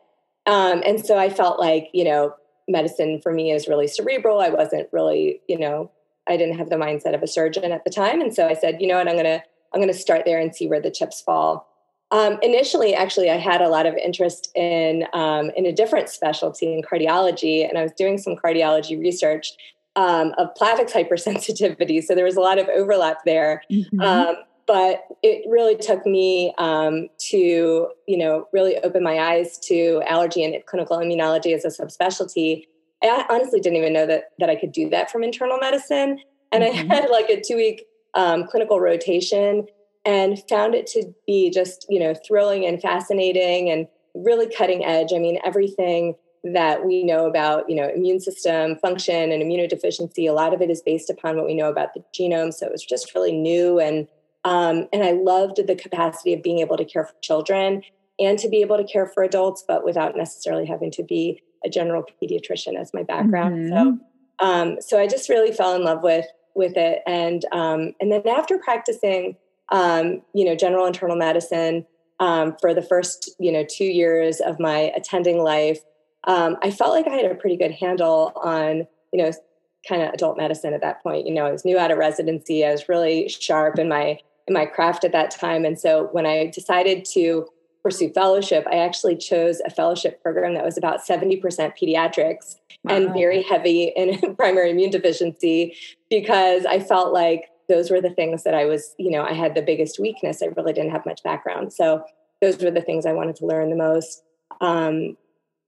Um, 0.45 0.81
and 0.85 1.05
so 1.05 1.17
I 1.17 1.29
felt 1.29 1.59
like, 1.59 1.89
you 1.93 2.05
know, 2.05 2.33
medicine 2.67 3.19
for 3.21 3.33
me 3.33 3.51
is 3.51 3.67
really 3.67 3.87
cerebral. 3.87 4.39
I 4.39 4.49
wasn't 4.49 4.87
really, 4.91 5.41
you 5.47 5.59
know, 5.59 5.91
I 6.27 6.37
didn't 6.37 6.57
have 6.57 6.69
the 6.69 6.75
mindset 6.75 7.13
of 7.13 7.21
a 7.21 7.27
surgeon 7.27 7.71
at 7.71 7.83
the 7.83 7.91
time. 7.91 8.21
And 8.21 8.33
so 8.33 8.47
I 8.47 8.53
said, 8.53 8.77
you 8.79 8.87
know 8.87 8.97
what, 8.97 9.07
I'm 9.07 9.15
going 9.15 9.25
to, 9.25 9.43
I'm 9.73 9.81
going 9.81 9.93
to 9.93 9.99
start 9.99 10.23
there 10.25 10.39
and 10.39 10.55
see 10.55 10.67
where 10.67 10.81
the 10.81 10.91
chips 10.91 11.21
fall. 11.21 11.67
Um, 12.11 12.37
initially, 12.41 12.93
actually, 12.93 13.29
I 13.29 13.37
had 13.37 13.61
a 13.61 13.67
lot 13.67 13.85
of 13.85 13.95
interest 13.95 14.49
in 14.55 15.05
um, 15.13 15.51
in 15.57 15.65
a 15.65 15.73
different 15.73 16.09
specialty 16.09 16.73
in 16.73 16.81
cardiology, 16.81 17.67
and 17.67 17.77
I 17.77 17.83
was 17.83 17.91
doing 17.97 18.17
some 18.17 18.35
cardiology 18.35 18.99
research 18.99 19.53
um, 19.97 20.33
of 20.37 20.53
Plavix 20.53 20.91
hypersensitivity. 20.91 22.01
So 22.03 22.15
there 22.15 22.23
was 22.23 22.37
a 22.37 22.41
lot 22.41 22.59
of 22.59 22.67
overlap 22.69 23.25
there. 23.25 23.61
Mm-hmm. 23.71 23.99
Um, 23.99 24.35
but 24.67 25.05
it 25.23 25.45
really 25.49 25.77
took 25.77 26.05
me 26.05 26.53
um, 26.57 27.07
to, 27.29 27.87
you 28.05 28.17
know, 28.17 28.47
really 28.51 28.77
open 28.79 29.01
my 29.01 29.17
eyes 29.17 29.57
to 29.59 30.01
allergy 30.05 30.43
and 30.43 30.53
clinical 30.65 30.97
immunology 30.97 31.55
as 31.55 31.63
a 31.63 31.69
subspecialty. 31.69 32.67
I 33.01 33.25
honestly 33.29 33.61
didn't 33.61 33.77
even 33.77 33.93
know 33.93 34.05
that 34.05 34.31
that 34.39 34.49
I 34.49 34.55
could 34.55 34.71
do 34.71 34.89
that 34.89 35.11
from 35.11 35.23
internal 35.23 35.57
medicine, 35.57 36.19
and 36.51 36.63
mm-hmm. 36.63 36.91
I 36.91 36.95
had 36.95 37.09
like 37.09 37.29
a 37.29 37.41
two 37.41 37.55
week 37.55 37.85
um, 38.13 38.45
clinical 38.47 38.79
rotation 38.79 39.67
and 40.07 40.41
found 40.49 40.73
it 40.73 40.87
to 40.87 41.13
be 41.27 41.51
just, 41.51 41.85
you 41.89 41.99
know, 41.99 42.15
thrilling 42.25 42.65
and 42.65 42.81
fascinating 42.81 43.69
and 43.69 43.87
really 44.15 44.49
cutting 44.49 44.85
edge. 44.85 45.11
I 45.13 45.19
mean, 45.19 45.37
everything 45.45 46.15
that 46.45 46.85
we 46.85 47.03
know 47.03 47.25
about, 47.25 47.69
you 47.69 47.75
know, 47.75 47.89
immune 47.93 48.21
system 48.21 48.77
function 48.77 49.33
and 49.33 49.43
immunodeficiency, 49.43 50.29
a 50.29 50.31
lot 50.31 50.53
of 50.53 50.61
it 50.61 50.69
is 50.69 50.81
based 50.81 51.09
upon 51.09 51.35
what 51.35 51.45
we 51.45 51.53
know 51.53 51.69
about 51.69 51.93
the 51.93 52.01
genome. 52.17 52.53
So 52.53 52.65
it 52.65 52.71
was 52.71 52.85
just 52.85 53.13
really 53.13 53.33
new 53.33 53.79
and 53.79 54.07
um, 54.45 54.87
and 54.93 55.03
I 55.03 55.11
loved 55.11 55.59
the 55.67 55.75
capacity 55.75 56.33
of 56.33 56.41
being 56.41 56.59
able 56.59 56.77
to 56.77 56.85
care 56.85 57.03
for 57.03 57.15
children 57.21 57.81
and 58.17 58.39
to 58.39 58.47
be 58.47 58.61
able 58.61 58.77
to 58.77 58.85
care 58.85 59.05
for 59.05 59.23
adults, 59.23 59.65
but 59.67 59.83
without 59.83 60.15
necessarily 60.15 60.65
having 60.65 60.89
to 60.91 61.03
be 61.03 61.43
a 61.65 61.69
general 61.69 62.05
pediatrician 62.23 62.79
as 62.79 62.93
my 62.93 63.03
background. 63.03 63.55
Mm-hmm. 63.55 63.73
So, 63.73 63.99
um, 64.39 64.77
so 64.79 64.99
I 64.99 65.07
just 65.07 65.27
really 65.27 65.51
fell 65.51 65.75
in 65.75 65.83
love 65.83 66.01
with 66.01 66.27
with 66.55 66.77
it, 66.77 67.01
and 67.05 67.43
um, 67.51 67.93
and 67.99 68.09
then 68.09 68.25
after 68.25 68.57
practicing, 68.57 69.35
um, 69.71 70.21
you 70.33 70.45
know, 70.45 70.55
general 70.55 70.85
internal 70.85 71.15
medicine 71.15 71.85
um, 72.19 72.55
for 72.59 72.73
the 72.73 72.81
first 72.81 73.35
you 73.39 73.51
know 73.51 73.65
two 73.69 73.85
years 73.85 74.39
of 74.39 74.59
my 74.59 74.91
attending 74.95 75.39
life, 75.39 75.79
um, 76.25 76.57
I 76.61 76.71
felt 76.71 76.91
like 76.91 77.07
I 77.07 77.15
had 77.15 77.29
a 77.29 77.35
pretty 77.35 77.57
good 77.57 77.71
handle 77.71 78.33
on 78.35 78.87
you 79.11 79.23
know 79.23 79.31
kind 79.87 80.01
of 80.01 80.13
adult 80.13 80.37
medicine 80.37 80.73
at 80.73 80.81
that 80.81 81.01
point. 81.01 81.27
You 81.27 81.33
know, 81.33 81.45
I 81.45 81.51
was 81.51 81.63
new 81.63 81.77
out 81.77 81.91
of 81.91 81.97
residency. 81.97 82.65
I 82.65 82.71
was 82.71 82.89
really 82.89 83.29
sharp 83.29 83.79
in 83.79 83.87
my 83.87 84.19
in 84.47 84.53
my 84.53 84.65
craft 84.65 85.03
at 85.03 85.11
that 85.11 85.31
time. 85.31 85.65
And 85.65 85.79
so 85.79 86.09
when 86.11 86.25
I 86.25 86.47
decided 86.47 87.05
to 87.13 87.47
pursue 87.83 88.09
fellowship, 88.09 88.65
I 88.71 88.77
actually 88.77 89.17
chose 89.17 89.61
a 89.65 89.69
fellowship 89.69 90.21
program 90.21 90.53
that 90.55 90.63
was 90.63 90.77
about 90.77 91.05
70% 91.05 91.41
pediatrics 91.41 92.55
wow. 92.83 92.95
and 92.95 93.13
very 93.13 93.43
heavy 93.43 93.91
in 93.95 94.35
primary 94.37 94.71
immune 94.71 94.89
deficiency 94.89 95.75
because 96.09 96.65
I 96.65 96.79
felt 96.79 97.13
like 97.13 97.49
those 97.67 97.91
were 97.91 98.01
the 98.01 98.09
things 98.09 98.43
that 98.43 98.53
I 98.53 98.65
was, 98.65 98.95
you 98.97 99.11
know, 99.11 99.23
I 99.23 99.33
had 99.33 99.55
the 99.55 99.61
biggest 99.61 99.99
weakness. 99.99 100.41
I 100.41 100.47
really 100.55 100.73
didn't 100.73 100.91
have 100.91 101.05
much 101.05 101.23
background. 101.23 101.73
So 101.73 102.03
those 102.41 102.61
were 102.61 102.71
the 102.71 102.81
things 102.81 103.05
I 103.05 103.13
wanted 103.13 103.35
to 103.37 103.45
learn 103.45 103.69
the 103.69 103.75
most 103.75 104.23
um, 104.61 105.17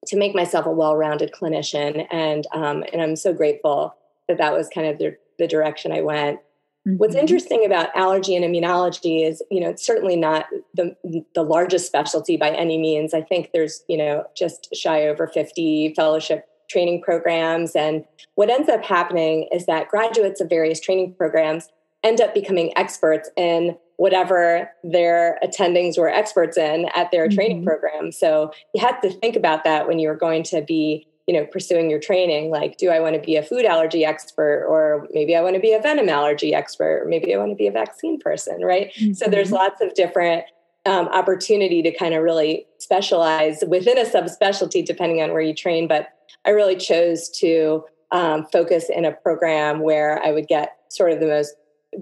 to 0.07 0.17
make 0.17 0.33
myself 0.33 0.65
a 0.65 0.71
well-rounded 0.71 1.33
clinician. 1.33 2.07
And, 2.11 2.47
um, 2.53 2.83
and 2.93 3.01
I'm 3.01 3.15
so 3.15 3.33
grateful 3.33 3.95
that 4.27 4.37
that 4.37 4.53
was 4.53 4.69
kind 4.69 4.87
of 4.87 4.97
the, 4.97 5.17
the 5.37 5.47
direction 5.47 5.91
I 5.91 6.01
went. 6.01 6.39
Mm-hmm. 6.87 6.97
What's 6.97 7.15
interesting 7.15 7.65
about 7.65 7.93
allergy 7.95 8.35
and 8.35 8.45
immunology 8.45 9.27
is, 9.27 9.43
you 9.51 9.59
know, 9.59 9.69
it's 9.69 9.85
certainly 9.85 10.15
not 10.15 10.45
the 10.73 10.95
the 11.35 11.43
largest 11.43 11.87
specialty 11.87 12.37
by 12.37 12.51
any 12.51 12.77
means. 12.77 13.13
I 13.13 13.21
think 13.21 13.49
there's, 13.53 13.83
you 13.89 13.97
know, 13.97 14.23
just 14.35 14.73
shy 14.73 15.05
over 15.07 15.27
50 15.27 15.93
fellowship 15.93 16.45
training 16.69 17.01
programs 17.01 17.75
and 17.75 18.05
what 18.35 18.49
ends 18.49 18.69
up 18.69 18.85
happening 18.85 19.49
is 19.51 19.65
that 19.65 19.89
graduates 19.89 20.39
of 20.39 20.47
various 20.47 20.79
training 20.79 21.15
programs 21.17 21.67
end 22.03 22.21
up 22.21 22.33
becoming 22.33 22.71
experts 22.77 23.29
in 23.35 23.77
whatever 23.97 24.71
their 24.83 25.37
attendings 25.43 25.97
were 25.97 26.09
experts 26.09 26.57
in 26.57 26.89
at 26.95 27.11
their 27.11 27.27
mm-hmm. 27.27 27.35
training 27.35 27.65
program. 27.65 28.11
So 28.13 28.51
you 28.73 28.81
had 28.81 28.99
to 29.01 29.09
think 29.09 29.35
about 29.35 29.65
that 29.65 29.87
when 29.87 29.99
you 29.99 30.07
were 30.07 30.15
going 30.15 30.43
to 30.43 30.61
be 30.61 31.05
you 31.29 31.33
know 31.33 31.45
pursuing 31.45 31.91
your 31.91 31.99
training 31.99 32.49
like 32.49 32.77
do 32.77 32.89
i 32.89 32.99
want 32.99 33.13
to 33.13 33.21
be 33.21 33.35
a 33.35 33.43
food 33.43 33.63
allergy 33.63 34.03
expert 34.03 34.65
or 34.67 35.07
maybe 35.11 35.35
i 35.35 35.41
want 35.41 35.53
to 35.53 35.59
be 35.59 35.73
a 35.73 35.79
venom 35.79 36.09
allergy 36.09 36.55
expert 36.55 37.03
or 37.03 37.05
maybe 37.07 37.35
i 37.35 37.37
want 37.37 37.51
to 37.51 37.55
be 37.55 37.67
a 37.67 37.71
vaccine 37.71 38.19
person 38.19 38.63
right 38.63 38.91
mm-hmm. 38.95 39.13
so 39.13 39.27
there's 39.27 39.51
lots 39.51 39.79
of 39.79 39.93
different 39.93 40.43
um, 40.87 41.07
opportunity 41.09 41.83
to 41.83 41.95
kind 41.95 42.15
of 42.15 42.23
really 42.23 42.65
specialize 42.79 43.63
within 43.67 43.99
a 43.99 44.05
subspecialty 44.05 44.83
depending 44.83 45.21
on 45.21 45.31
where 45.31 45.41
you 45.41 45.53
train 45.53 45.87
but 45.87 46.07
i 46.47 46.49
really 46.49 46.75
chose 46.75 47.29
to 47.29 47.83
um, 48.11 48.47
focus 48.51 48.89
in 48.89 49.05
a 49.05 49.11
program 49.11 49.81
where 49.81 50.19
i 50.25 50.31
would 50.31 50.47
get 50.47 50.77
sort 50.89 51.11
of 51.11 51.19
the 51.19 51.27
most 51.27 51.53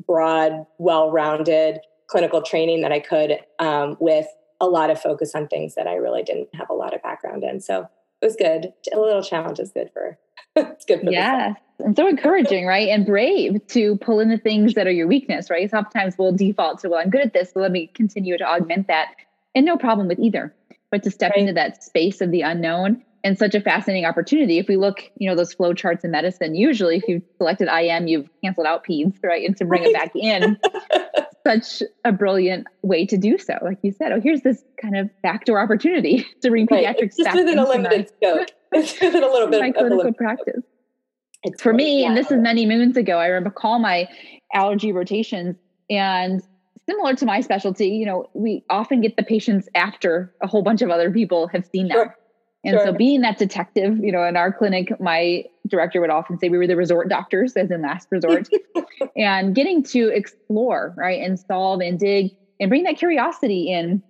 broad 0.05 0.65
well-rounded 0.77 1.79
clinical 2.07 2.41
training 2.41 2.81
that 2.81 2.91
i 2.91 2.99
could 2.99 3.39
um, 3.59 3.97
with 3.99 4.27
a 4.59 4.67
lot 4.67 4.89
of 4.89 4.99
focus 4.99 5.33
on 5.35 5.47
things 5.47 5.75
that 5.75 5.87
i 5.87 5.95
really 5.95 6.23
didn't 6.23 6.49
have 6.53 6.69
a 6.69 6.73
lot 6.73 6.93
of 6.93 7.01
background 7.01 7.43
in 7.43 7.59
so 7.59 7.87
it 8.21 8.25
was 8.25 8.35
good. 8.35 8.73
A 8.93 8.99
little 8.99 9.21
challenge 9.21 9.59
is 9.59 9.71
good 9.71 9.91
for 9.93 10.17
it's 10.55 10.85
good 10.85 11.01
for 11.01 11.11
yeah. 11.11 11.53
And 11.79 11.95
so 11.95 12.07
encouraging, 12.07 12.65
right? 12.65 12.89
And 12.89 13.05
brave 13.05 13.65
to 13.67 13.97
pull 13.97 14.19
in 14.19 14.29
the 14.29 14.37
things 14.37 14.73
that 14.73 14.87
are 14.87 14.91
your 14.91 15.07
weakness, 15.07 15.49
right? 15.51 15.69
Sometimes 15.69 16.15
we'll 16.17 16.31
default 16.31 16.79
to, 16.79 16.89
well, 16.89 16.99
I'm 16.99 17.11
good 17.11 17.21
at 17.21 17.33
this, 17.33 17.51
so 17.51 17.59
let 17.59 17.71
me 17.71 17.91
continue 17.93 18.35
to 18.37 18.43
augment 18.43 18.87
that. 18.87 19.09
And 19.53 19.65
no 19.65 19.77
problem 19.77 20.07
with 20.07 20.17
either. 20.17 20.55
But 20.89 21.03
to 21.03 21.11
step 21.11 21.31
right. 21.31 21.41
into 21.41 21.53
that 21.53 21.83
space 21.83 22.21
of 22.21 22.31
the 22.31 22.41
unknown 22.41 23.03
and 23.27 23.37
such 23.37 23.53
a 23.55 23.59
fascinating 23.59 24.05
opportunity. 24.05 24.57
If 24.57 24.69
we 24.69 24.77
look, 24.77 25.03
you 25.17 25.29
know, 25.29 25.35
those 25.35 25.53
flow 25.53 25.73
charts 25.73 26.05
in 26.05 26.11
medicine, 26.11 26.55
usually 26.55 26.95
if 26.95 27.03
you've 27.09 27.23
selected 27.35 27.67
IM, 27.67 28.07
you've 28.07 28.29
canceled 28.41 28.65
out 28.65 28.85
peds, 28.87 29.17
right? 29.21 29.45
And 29.45 29.55
to 29.57 29.65
bring 29.65 29.83
right. 29.83 29.91
it 29.91 29.93
back 29.93 30.11
in, 30.15 30.57
such 31.45 31.83
a 32.05 32.13
brilliant 32.13 32.67
way 32.83 33.05
to 33.05 33.17
do 33.17 33.37
so. 33.37 33.57
Like 33.61 33.79
you 33.81 33.91
said, 33.91 34.13
oh, 34.13 34.21
here's 34.21 34.43
this 34.43 34.63
kind 34.81 34.95
of 34.95 35.09
backdoor 35.23 35.59
opportunity 35.59 36.25
to 36.41 36.49
bring 36.49 36.67
right. 36.71 36.85
pediatrics 36.85 37.01
it's 37.01 37.17
just 37.17 37.35
within 37.35 37.59
a 37.59 37.67
limited 37.67 38.09
scope. 38.09 38.47
It's 38.73 38.99
within 38.99 39.23
a 39.23 39.27
little 39.27 39.47
bit 39.47 39.61
my 39.61 39.67
of 39.67 39.75
clinical 39.75 40.13
practice. 40.13 40.63
It's 41.43 41.61
For 41.61 41.73
me, 41.73 42.03
and 42.03 42.17
this 42.17 42.31
is 42.31 42.41
many 42.41 42.65
moons 42.65 42.97
ago, 42.97 43.17
I 43.17 43.27
remember 43.27 43.49
recall 43.49 43.79
my 43.79 44.09
allergy 44.53 44.91
rotations 44.91 45.55
and 45.89 46.41
similar 46.89 47.15
to 47.15 47.25
my 47.25 47.39
specialty, 47.39 47.87
you 47.87 48.05
know, 48.05 48.29
we 48.33 48.65
often 48.69 48.99
get 48.99 49.15
the 49.15 49.23
patients 49.23 49.69
after 49.73 50.33
a 50.41 50.47
whole 50.47 50.63
bunch 50.63 50.81
of 50.81 50.89
other 50.89 51.09
people 51.11 51.47
have 51.47 51.65
seen 51.65 51.87
them. 51.87 51.95
Sure. 51.95 52.15
And 52.63 52.75
sure. 52.75 52.85
so 52.87 52.93
being 52.93 53.21
that 53.21 53.37
detective, 53.37 53.97
you 53.99 54.11
know, 54.11 54.23
in 54.23 54.35
our 54.35 54.51
clinic, 54.51 54.99
my 54.99 55.45
director 55.67 56.01
would 56.01 56.09
often 56.09 56.37
say 56.39 56.49
we 56.49 56.57
were 56.57 56.67
the 56.67 56.75
resort 56.75 57.07
doctors, 57.07 57.55
as 57.55 57.71
in 57.71 57.81
last 57.81 58.07
resort, 58.11 58.49
and 59.15 59.55
getting 59.55 59.83
to 59.83 60.07
explore, 60.09 60.93
right, 60.97 61.21
and 61.21 61.39
solve 61.39 61.81
and 61.81 61.99
dig 61.99 62.35
and 62.59 62.69
bring 62.69 62.83
that 62.83 62.97
curiosity 62.97 63.71
in. 63.71 64.01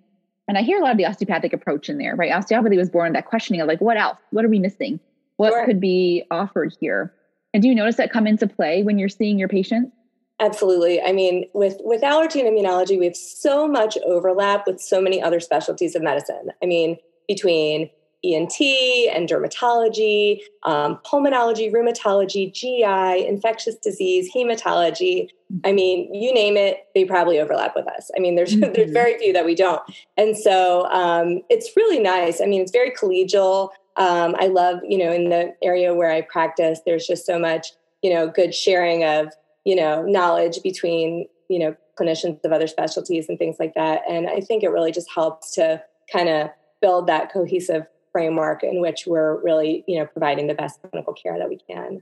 And 0.48 0.58
I 0.58 0.62
hear 0.62 0.80
a 0.80 0.82
lot 0.82 0.92
of 0.92 0.98
the 0.98 1.06
osteopathic 1.06 1.52
approach 1.52 1.90
in 1.90 1.98
there, 1.98 2.16
right? 2.16 2.32
Osteopathy 2.32 2.78
was 2.78 2.90
born 2.90 3.14
that 3.14 3.26
questioning 3.26 3.60
of 3.60 3.68
like, 3.68 3.82
what 3.82 3.98
else? 3.98 4.18
What 4.32 4.46
are 4.46 4.50
we 4.50 4.60
missing? 4.60 5.00
What 5.36 5.52
sure. 5.52 5.66
could 5.66 5.82
be 5.82 6.24
offered 6.32 6.74
here? 6.80 7.14
And 7.54 7.62
do 7.62 7.70
you 7.70 7.76
notice 7.76 7.98
that 7.98 8.12
come 8.12 8.28
into 8.28 8.48
play 8.48 8.82
when 8.82 8.98
you're 8.98 9.10
seeing 9.10 9.38
your 9.38 9.50
patients? 9.50 9.92
Absolutely. 10.40 11.02
I 11.02 11.12
mean, 11.12 11.46
with 11.54 11.78
with 11.80 12.04
allergy 12.04 12.40
and 12.40 12.50
immunology, 12.50 12.98
we 12.98 13.06
have 13.06 13.16
so 13.16 13.68
much 13.68 13.98
overlap 14.06 14.68
with 14.68 14.80
so 14.80 15.02
many 15.02 15.22
other 15.22 15.40
specialties 15.40 15.96
of 15.96 16.04
medicine. 16.04 16.52
I 16.62 16.68
mean, 16.68 16.98
between 17.28 17.90
ENT 18.26 18.60
and 18.62 19.30
dermatology, 19.30 20.42
um, 20.64 21.00
pulmonology, 21.06 21.72
rheumatology, 21.72 22.52
GI, 22.52 23.28
infectious 23.28 23.76
disease, 23.76 24.32
hematology. 24.34 25.30
I 25.64 25.72
mean, 25.72 26.14
you 26.14 26.34
name 26.34 26.58
it, 26.58 26.88
they 26.96 27.06
probably 27.06 27.40
overlap 27.40 27.76
with 27.76 27.88
us. 27.88 28.10
I 28.16 28.20
mean, 28.20 28.36
there's 28.36 28.56
mm-hmm. 28.56 28.74
there's 28.74 28.92
very 28.92 29.18
few 29.20 29.34
that 29.34 29.46
we 29.46 29.56
don't, 29.56 29.82
and 30.18 30.36
so 30.38 30.86
um, 30.92 31.42
it's 31.50 31.76
really 31.76 32.00
nice. 32.00 32.42
I 32.42 32.46
mean, 32.46 32.62
it's 32.62 32.72
very 32.72 32.92
collegial. 32.92 33.70
Um, 33.98 34.36
I 34.40 34.48
love, 34.48 34.80
you 34.88 34.98
know, 34.98 35.12
in 35.12 35.30
the 35.30 35.56
area 35.64 35.94
where 35.94 36.12
I 36.12 36.22
practice, 36.22 36.82
there's 36.86 37.08
just 37.08 37.26
so 37.26 37.40
much, 37.40 37.72
you 38.04 38.14
know, 38.14 38.28
good 38.28 38.54
sharing 38.54 39.04
of, 39.04 39.34
you 39.66 39.76
know, 39.76 40.04
knowledge 40.04 40.62
between, 40.62 41.28
you 41.50 41.58
know, 41.58 41.76
clinicians 42.00 42.44
of 42.44 42.52
other 42.52 42.68
specialties 42.68 43.28
and 43.28 43.40
things 43.40 43.58
like 43.60 43.74
that. 43.74 44.02
And 44.08 44.30
I 44.30 44.40
think 44.40 44.64
it 44.64 44.70
really 44.70 44.92
just 44.92 45.10
helps 45.14 45.52
to 45.56 45.82
kind 46.12 46.30
of 46.30 46.50
build 46.80 47.08
that 47.08 47.34
cohesive 47.34 47.88
framework 48.18 48.64
in 48.64 48.82
which 48.82 49.06
we're 49.06 49.40
really, 49.44 49.84
you 49.88 50.00
know, 50.00 50.08
providing 50.08 50.48
the 50.48 50.56
best 50.56 50.82
clinical 50.82 51.14
care 51.14 51.38
that 51.38 51.48
we 51.48 51.60
can. 51.70 52.02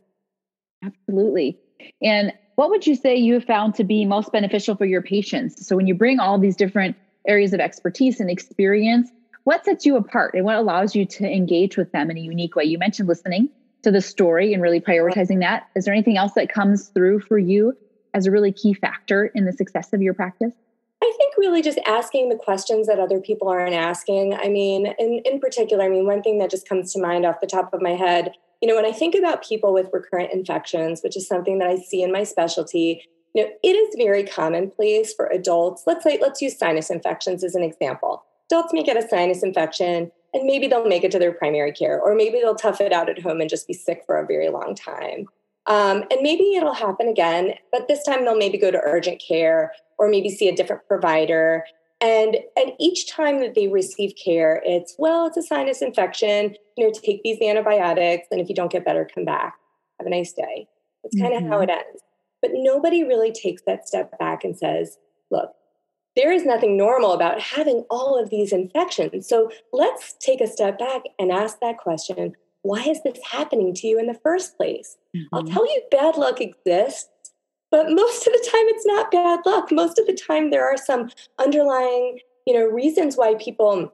Absolutely. 0.82 1.60
And 2.02 2.32
what 2.56 2.70
would 2.70 2.88
you 2.88 2.96
say 2.96 3.18
you 3.18 3.34
have 3.34 3.44
found 3.44 3.76
to 3.76 3.84
be 3.84 4.06
most 4.06 4.32
beneficial 4.32 4.78
for 4.78 4.86
your 4.86 5.02
patients? 5.02 5.68
So 5.68 5.76
when 5.76 5.88
you 5.88 5.94
bring 5.94 6.22
all 6.22 6.40
these 6.40 6.56
different 6.56 6.96
areas 7.28 7.52
of 7.52 7.60
expertise 7.60 8.22
and 8.22 8.30
experience, 8.30 9.10
what 9.44 9.66
sets 9.66 9.86
you 9.86 9.98
apart 9.98 10.36
and 10.36 10.46
what 10.46 10.56
allows 10.56 10.96
you 10.96 11.06
to 11.06 11.30
engage 11.30 11.76
with 11.76 11.92
them 11.92 12.10
in 12.10 12.16
a 12.18 12.22
unique 12.22 12.56
way? 12.56 12.64
You 12.64 12.78
mentioned 12.78 13.10
listening 13.10 13.50
to 13.84 13.92
the 13.92 14.00
story 14.00 14.54
and 14.54 14.64
really 14.64 14.80
prioritizing 14.80 15.42
that. 15.42 15.68
Is 15.76 15.84
there 15.84 15.94
anything 15.94 16.16
else 16.16 16.32
that 16.36 16.48
comes 16.48 16.88
through 16.88 17.20
for 17.20 17.38
you 17.38 17.76
as 18.14 18.26
a 18.26 18.32
really 18.32 18.54
key 18.54 18.74
factor 18.74 19.26
in 19.36 19.44
the 19.44 19.52
success 19.52 19.92
of 19.92 20.02
your 20.02 20.14
practice? 20.14 20.54
I 21.06 21.14
think 21.18 21.38
really 21.38 21.62
just 21.62 21.78
asking 21.86 22.30
the 22.30 22.36
questions 22.36 22.88
that 22.88 23.00
other 23.00 23.20
people 23.20 23.48
aren't 23.48 23.76
asking. 23.76 24.34
I 24.34 24.50
mean, 24.50 24.88
in, 24.98 25.22
in 25.24 25.40
particular, 25.40 25.86
I 25.86 25.90
mean, 25.90 26.08
one 26.08 26.24
thing 26.24 26.40
that 26.40 26.50
just 26.50 26.68
comes 26.68 26.92
to 26.94 27.02
mind 27.02 27.26
off 27.26 27.42
the 27.42 27.48
top 27.48 27.74
of 27.74 27.82
my 27.82 27.92
head, 27.92 28.32
you 28.60 28.68
know, 28.68 28.76
when 28.76 28.86
I 28.86 28.92
think 28.92 29.14
about 29.14 29.44
people 29.44 29.72
with 29.72 29.90
recurrent 29.94 30.34
infections, 30.34 31.02
which 31.04 31.16
is 31.16 31.28
something 31.28 31.60
that 31.60 31.68
I 31.68 31.76
see 31.76 32.02
in 32.02 32.12
my 32.12 32.24
specialty, 32.24 33.04
you 33.36 33.44
know, 33.44 33.50
it 33.62 33.76
is 33.76 33.96
very 33.98 34.24
commonplace 34.24 35.14
for 35.14 35.28
adults. 35.28 35.84
Let's 35.86 36.04
say, 36.04 36.18
let's 36.20 36.42
use 36.42 36.58
sinus 36.58 36.90
infections 36.90 37.44
as 37.44 37.54
an 37.54 37.62
example. 37.62 38.24
Adults 38.50 38.74
may 38.74 38.82
get 38.82 38.98
a 38.98 39.08
sinus 39.08 39.44
infection 39.44 40.12
and 40.34 40.44
maybe 40.46 40.68
they'll 40.68 40.88
make 40.88 41.04
it 41.04 41.12
to 41.12 41.20
their 41.20 41.34
primary 41.34 41.72
care, 41.72 42.02
or 42.02 42.16
maybe 42.16 42.40
they'll 42.40 42.56
tough 42.56 42.82
it 42.82 42.92
out 42.92 43.10
at 43.10 43.22
home 43.22 43.42
and 43.42 43.50
just 43.50 43.68
be 43.68 43.74
sick 43.74 44.04
for 44.06 44.18
a 44.18 44.26
very 44.26 44.50
long 44.50 44.74
time. 44.74 45.28
Um, 45.68 46.04
and 46.12 46.22
maybe 46.22 46.54
it'll 46.56 46.74
happen 46.74 47.08
again, 47.08 47.54
but 47.72 47.88
this 47.88 48.04
time 48.04 48.24
they'll 48.24 48.38
maybe 48.38 48.58
go 48.58 48.70
to 48.70 48.80
urgent 48.84 49.22
care 49.26 49.72
or 49.98 50.10
maybe 50.10 50.30
see 50.30 50.48
a 50.48 50.56
different 50.56 50.88
provider. 50.88 51.64
And, 52.02 52.38
and 52.56 52.74
each 52.80 53.10
time 53.10 53.40
that 53.40 53.56
they 53.56 53.68
receive 53.68 54.14
care, 54.24 54.62
it's, 54.64 54.96
well, 55.00 55.26
it's 55.26 55.38
a 55.38 55.42
sinus 55.42 55.82
infection, 55.82 56.56
you 56.78 56.86
know, 56.86 56.94
take 56.94 57.24
these 57.24 57.42
antibiotics. 57.42 58.28
And 58.30 58.40
if 58.40 58.50
you 58.50 58.56
don't 58.56 58.72
get 58.72 58.86
better, 58.86 59.10
come 59.12 59.26
back. 59.26 59.56
Have 60.00 60.06
a 60.06 60.10
nice 60.10 60.34
day. 60.34 60.68
That's 61.04 61.20
kind 61.20 61.34
of 61.34 61.42
mm-hmm. 61.42 61.52
how 61.52 61.62
it 61.62 61.70
ends. 61.70 62.04
But 62.42 62.52
nobody 62.54 63.04
really 63.04 63.32
takes 63.32 63.64
that 63.66 63.88
step 63.88 64.20
back 64.20 64.44
and 64.44 64.56
says, 64.56 64.98
look, 65.32 65.52
there 66.16 66.32
is 66.32 66.46
nothing 66.46 66.78
normal 66.78 67.14
about 67.14 67.42
having 67.42 67.86
all 67.90 68.22
of 68.22 68.30
these 68.30 68.54
infections. 68.54 69.28
So 69.28 69.50
let's 69.74 70.16
take 70.20 70.42
a 70.42 70.48
step 70.48 70.78
back 70.78 71.02
and 71.18 71.32
ask 71.32 71.60
that 71.60 71.78
question 71.78 72.36
why 72.66 72.82
is 72.82 73.02
this 73.04 73.20
happening 73.30 73.76
to 73.76 73.88
you 73.88 74.00
in 74.00 74.08
the 74.08 74.20
first 74.24 74.58
place? 74.58 74.98
Mm-hmm. 75.16 75.36
I'll 75.36 75.44
tell 75.44 75.66
you, 75.68 75.84
bad 75.92 76.18
luck 76.18 76.42
exists, 76.42 77.08
but 77.70 77.92
most 77.92 78.26
of 78.26 78.34
the 78.34 78.50
time 78.52 78.68
it's 78.70 78.86
not 78.88 79.12
bad 79.12 79.42
luck. 79.46 79.72
Most 79.72 80.00
of 80.00 80.08
the 80.08 80.18
time 80.28 80.50
there 80.50 80.66
are 80.66 80.78
some 80.78 81.12
underlying, 81.38 82.20
you 82.48 82.56
know, 82.56 82.66
reasons 82.66 83.18
why 83.18 83.36
people 83.36 83.94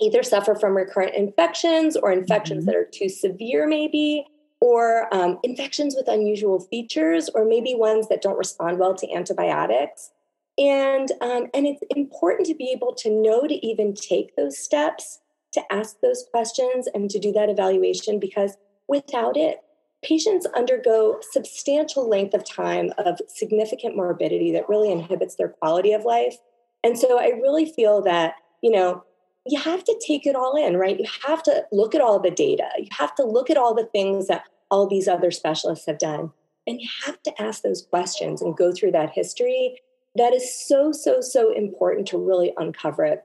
either 0.00 0.22
suffer 0.22 0.54
from 0.54 0.76
recurrent 0.76 1.16
infections 1.16 1.96
or 1.96 2.12
infections 2.12 2.60
mm-hmm. 2.60 2.66
that 2.66 2.76
are 2.76 2.88
too 2.92 3.08
severe, 3.08 3.66
maybe, 3.66 4.24
or 4.60 5.12
um, 5.12 5.40
infections 5.42 5.96
with 5.96 6.06
unusual 6.06 6.60
features, 6.60 7.28
or 7.34 7.44
maybe 7.44 7.74
ones 7.74 8.06
that 8.08 8.22
don't 8.22 8.38
respond 8.38 8.78
well 8.78 8.94
to 8.94 9.12
antibiotics. 9.12 10.12
And 10.58 11.10
um, 11.20 11.48
and 11.54 11.66
it's 11.66 11.82
important 11.96 12.46
to 12.46 12.54
be 12.54 12.70
able 12.70 12.94
to 12.96 13.10
know 13.10 13.48
to 13.48 13.66
even 13.66 13.94
take 13.94 14.36
those 14.36 14.56
steps 14.56 15.21
to 15.52 15.62
ask 15.70 15.96
those 16.00 16.24
questions 16.30 16.88
and 16.94 17.10
to 17.10 17.18
do 17.18 17.32
that 17.32 17.48
evaluation 17.48 18.18
because 18.18 18.56
without 18.88 19.36
it, 19.36 19.60
patients 20.02 20.46
undergo 20.56 21.20
substantial 21.30 22.08
length 22.08 22.34
of 22.34 22.44
time 22.44 22.92
of 22.98 23.20
significant 23.28 23.96
morbidity 23.96 24.52
that 24.52 24.68
really 24.68 24.90
inhibits 24.90 25.36
their 25.36 25.48
quality 25.48 25.92
of 25.92 26.04
life. 26.04 26.36
And 26.82 26.98
so 26.98 27.20
I 27.20 27.28
really 27.40 27.66
feel 27.66 28.02
that, 28.02 28.34
you 28.62 28.70
know, 28.70 29.04
you 29.46 29.60
have 29.60 29.84
to 29.84 30.02
take 30.06 30.26
it 30.26 30.36
all 30.36 30.56
in, 30.56 30.76
right? 30.76 30.98
You 30.98 31.06
have 31.26 31.42
to 31.44 31.64
look 31.72 31.94
at 31.94 32.00
all 32.00 32.18
the 32.20 32.30
data. 32.30 32.66
You 32.78 32.88
have 32.98 33.14
to 33.16 33.24
look 33.24 33.50
at 33.50 33.56
all 33.56 33.74
the 33.74 33.86
things 33.86 34.28
that 34.28 34.44
all 34.70 34.86
these 34.86 35.08
other 35.08 35.30
specialists 35.30 35.86
have 35.86 35.98
done. 35.98 36.32
And 36.66 36.80
you 36.80 36.88
have 37.04 37.22
to 37.24 37.42
ask 37.42 37.62
those 37.62 37.82
questions 37.82 38.40
and 38.40 38.56
go 38.56 38.72
through 38.72 38.92
that 38.92 39.10
history. 39.10 39.80
That 40.14 40.32
is 40.32 40.66
so, 40.66 40.92
so, 40.92 41.20
so 41.20 41.52
important 41.52 42.06
to 42.08 42.18
really 42.18 42.52
uncover 42.56 43.04
it. 43.04 43.24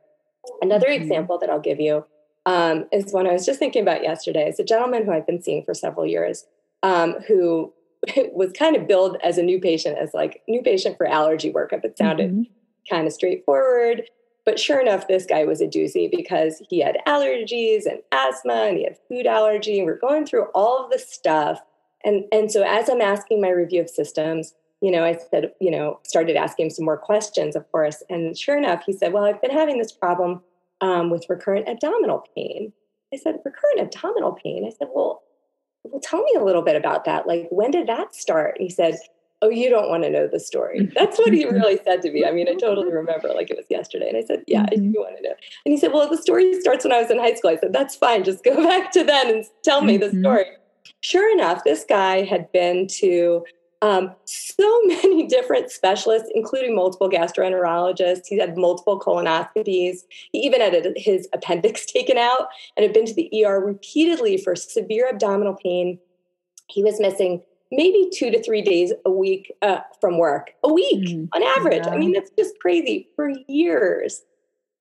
Another 0.61 0.87
mm-hmm. 0.87 1.03
example 1.03 1.37
that 1.39 1.49
I'll 1.49 1.59
give 1.59 1.79
you 1.79 2.05
um, 2.47 2.85
is 2.93 3.11
one 3.11 3.27
I 3.27 3.33
was 3.33 3.45
just 3.45 3.59
thinking 3.59 3.81
about 3.81 4.03
yesterday. 4.03 4.47
It's 4.47 4.57
a 4.57 4.63
gentleman 4.63 5.05
who 5.05 5.11
I've 5.11 5.27
been 5.27 5.43
seeing 5.43 5.65
for 5.65 5.73
several 5.73 6.07
years 6.07 6.45
um, 6.81 7.15
who 7.27 7.73
was 8.33 8.53
kind 8.53 8.77
of 8.77 8.87
billed 8.87 9.17
as 9.21 9.37
a 9.37 9.43
new 9.43 9.59
patient, 9.59 9.97
as 9.97 10.13
like 10.13 10.41
new 10.47 10.63
patient 10.63 10.97
for 10.97 11.05
allergy 11.05 11.51
workup. 11.51 11.83
It 11.83 11.97
sounded 11.97 12.31
mm-hmm. 12.31 12.43
kind 12.89 13.05
of 13.05 13.11
straightforward. 13.11 14.03
But 14.45 14.59
sure 14.59 14.79
enough, 14.79 15.09
this 15.09 15.25
guy 15.25 15.43
was 15.43 15.59
a 15.59 15.67
doozy 15.67 16.09
because 16.09 16.63
he 16.69 16.79
had 16.79 16.99
allergies 17.05 17.85
and 17.85 17.99
asthma 18.13 18.53
and 18.53 18.77
he 18.77 18.85
had 18.85 18.95
food 19.09 19.27
allergy. 19.27 19.79
And 19.79 19.85
we're 19.85 19.99
going 19.99 20.25
through 20.25 20.45
all 20.55 20.85
of 20.85 20.89
the 20.89 20.99
stuff. 20.99 21.59
And, 22.05 22.23
and 22.31 22.49
so 22.49 22.63
as 22.63 22.89
I'm 22.89 23.01
asking 23.01 23.41
my 23.41 23.49
review 23.49 23.81
of 23.81 23.89
systems, 23.89 24.53
you 24.79 24.89
know, 24.89 25.03
I 25.03 25.17
said, 25.31 25.51
you 25.59 25.69
know, 25.69 25.99
started 26.03 26.37
asking 26.37 26.67
him 26.67 26.69
some 26.69 26.85
more 26.85 26.97
questions, 26.97 27.57
of 27.57 27.69
course. 27.73 28.03
And 28.09 28.37
sure 28.37 28.57
enough, 28.57 28.83
he 28.85 28.93
said, 28.93 29.11
Well, 29.11 29.25
I've 29.25 29.41
been 29.41 29.51
having 29.51 29.79
this 29.79 29.91
problem 29.91 30.41
um, 30.81 31.09
with 31.09 31.25
recurrent 31.29 31.67
abdominal 31.67 32.23
pain. 32.35 32.73
I 33.13 33.17
said, 33.17 33.39
recurrent 33.45 33.79
abdominal 33.79 34.33
pain? 34.33 34.65
I 34.65 34.71
said, 34.77 34.89
well, 34.93 35.23
well, 35.83 36.01
tell 36.01 36.21
me 36.21 36.31
a 36.37 36.43
little 36.43 36.61
bit 36.61 36.75
about 36.75 37.05
that. 37.05 37.27
Like, 37.27 37.47
when 37.49 37.71
did 37.71 37.87
that 37.87 38.13
start? 38.13 38.57
He 38.59 38.69
said, 38.69 38.97
oh, 39.41 39.49
you 39.49 39.69
don't 39.69 39.89
want 39.89 40.03
to 40.03 40.09
know 40.09 40.27
the 40.27 40.39
story. 40.39 40.91
That's 40.95 41.17
what 41.17 41.33
he 41.33 41.45
really 41.45 41.79
said 41.83 42.01
to 42.01 42.11
me. 42.11 42.25
I 42.25 42.31
mean, 42.31 42.49
I 42.49 42.55
totally 42.55 42.91
remember 42.91 43.29
like 43.29 43.49
it 43.49 43.57
was 43.57 43.65
yesterday. 43.69 44.09
And 44.09 44.17
I 44.17 44.23
said, 44.23 44.43
yeah, 44.47 44.65
mm-hmm. 44.65 44.91
you 44.91 44.99
want 44.99 45.17
to 45.17 45.23
know. 45.23 45.35
And 45.65 45.71
he 45.71 45.77
said, 45.77 45.93
well, 45.93 46.09
the 46.09 46.17
story 46.17 46.59
starts 46.59 46.83
when 46.83 46.93
I 46.93 47.01
was 47.01 47.11
in 47.11 47.19
high 47.19 47.35
school. 47.35 47.51
I 47.51 47.57
said, 47.57 47.73
that's 47.73 47.95
fine. 47.95 48.23
Just 48.23 48.43
go 48.43 48.55
back 48.63 48.91
to 48.93 49.03
then 49.03 49.29
and 49.29 49.45
tell 49.63 49.81
me 49.81 49.97
the 49.97 50.07
mm-hmm. 50.07 50.21
story. 50.21 50.45
Sure 51.01 51.31
enough, 51.31 51.63
this 51.63 51.85
guy 51.87 52.23
had 52.23 52.51
been 52.51 52.87
to 52.87 53.45
um, 53.81 54.11
so 54.25 54.81
many 54.85 55.27
different 55.27 55.71
specialists, 55.71 56.29
including 56.33 56.75
multiple 56.75 57.09
gastroenterologists. 57.09 58.27
He 58.27 58.37
had 58.37 58.57
multiple 58.57 58.99
colonoscopies. 58.99 59.99
He 60.31 60.39
even 60.39 60.61
had 60.61 60.93
his 60.95 61.27
appendix 61.33 61.85
taken 61.91 62.17
out 62.17 62.47
and 62.75 62.83
had 62.83 62.93
been 62.93 63.05
to 63.05 63.13
the 63.13 63.45
ER 63.45 63.59
repeatedly 63.59 64.37
for 64.37 64.55
severe 64.55 65.07
abdominal 65.09 65.55
pain. 65.55 65.99
He 66.69 66.83
was 66.83 66.99
missing 66.99 67.41
maybe 67.71 68.09
two 68.13 68.31
to 68.31 68.41
three 68.41 68.61
days 68.61 68.93
a 69.05 69.11
week 69.11 69.51
uh, 69.61 69.79
from 69.99 70.17
work, 70.17 70.51
a 70.63 70.73
week 70.73 71.07
mm, 71.07 71.27
on 71.33 71.43
average. 71.43 71.83
Yeah. 71.85 71.93
I 71.93 71.97
mean, 71.97 72.13
that's 72.13 72.31
just 72.37 72.59
crazy 72.59 73.09
for 73.15 73.31
years. 73.47 74.23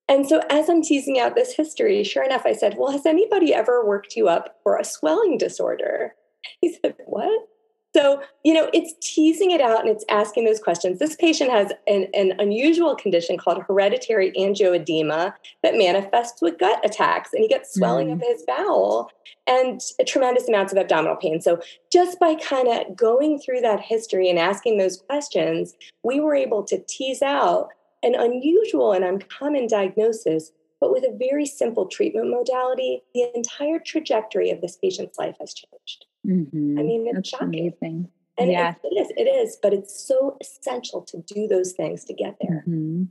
And 0.09 0.28
so, 0.28 0.40
as 0.50 0.68
I'm 0.68 0.82
teasing 0.82 1.18
out 1.18 1.35
this 1.35 1.52
history, 1.52 2.04
sure 2.04 2.22
enough, 2.22 2.42
I 2.46 2.52
said, 2.52 2.76
Well, 2.78 2.92
has 2.92 3.06
anybody 3.06 3.52
ever 3.52 3.85
worked 3.85 4.14
you 4.14 4.28
up 4.28 4.56
for 4.62 4.76
a 4.76 4.85
swelling 4.85 5.37
disorder? 5.37 6.14
He 6.61 6.72
said, 6.72 6.94
What? 7.06 7.48
So, 7.96 8.20
you 8.44 8.52
know, 8.52 8.68
it's 8.74 8.92
teasing 9.00 9.52
it 9.52 9.62
out 9.62 9.80
and 9.80 9.88
it's 9.88 10.04
asking 10.11 10.44
those 10.44 10.61
questions. 10.61 10.98
This 10.98 11.16
patient 11.16 11.50
has 11.50 11.72
an, 11.87 12.09
an, 12.12 12.35
unusual 12.38 12.94
condition 12.94 13.38
called 13.38 13.62
hereditary 13.66 14.32
angioedema 14.32 15.32
that 15.62 15.78
manifests 15.78 16.42
with 16.42 16.59
gut 16.59 16.78
attacks, 16.85 17.32
and 17.32 17.40
he 17.40 17.48
gets 17.48 17.72
swelling 17.72 18.09
mm. 18.09 18.12
of 18.12 18.20
his 18.20 18.44
bowel 18.46 19.11
and 19.46 19.80
tremendous 20.06 20.46
amounts 20.46 20.72
of 20.72 20.78
abdominal 20.78 21.16
pain. 21.16 21.40
So, 21.40 21.59
just 21.90 22.20
by 22.20 22.35
kind 22.35 22.68
of 22.68 22.94
going 22.94 23.38
through 23.38 23.62
that 23.62 23.80
history 23.80 24.28
and 24.28 24.38
asking 24.38 24.76
those 24.76 24.98
questions, 24.98 25.74
we 26.02 26.20
were 26.20 26.35
able 26.35 26.64
to 26.64 26.78
tease 26.87 27.22
out 27.22 27.70
an 28.02 28.14
unusual 28.14 28.92
and 28.92 29.06
uncommon 29.06 29.68
diagnosis 29.68 30.52
but 30.80 30.92
with 30.92 31.04
a 31.04 31.16
very 31.18 31.46
simple 31.46 31.87
treatment 31.87 32.30
modality, 32.30 33.02
the 33.14 33.30
entire 33.35 33.78
trajectory 33.78 34.50
of 34.50 34.61
this 34.61 34.76
patient's 34.76 35.18
life 35.18 35.37
has 35.40 35.54
changed. 35.54 36.04
Mm-hmm. 36.26 36.79
I 36.79 36.83
mean, 36.83 37.07
it's 37.07 37.14
That's 37.16 37.29
shocking. 37.29 37.48
Amazing. 37.48 38.09
And 38.38 38.50
yeah. 38.50 38.74
it, 38.83 38.88
it 38.88 39.00
is, 39.00 39.12
it 39.16 39.22
is, 39.22 39.59
but 39.62 39.72
it's 39.72 39.98
so 40.07 40.37
essential 40.40 41.02
to 41.02 41.22
do 41.26 41.46
those 41.48 41.72
things 41.72 42.05
to 42.05 42.14
get 42.14 42.37
there. 42.40 42.64
Mm-hmm. 42.68 43.05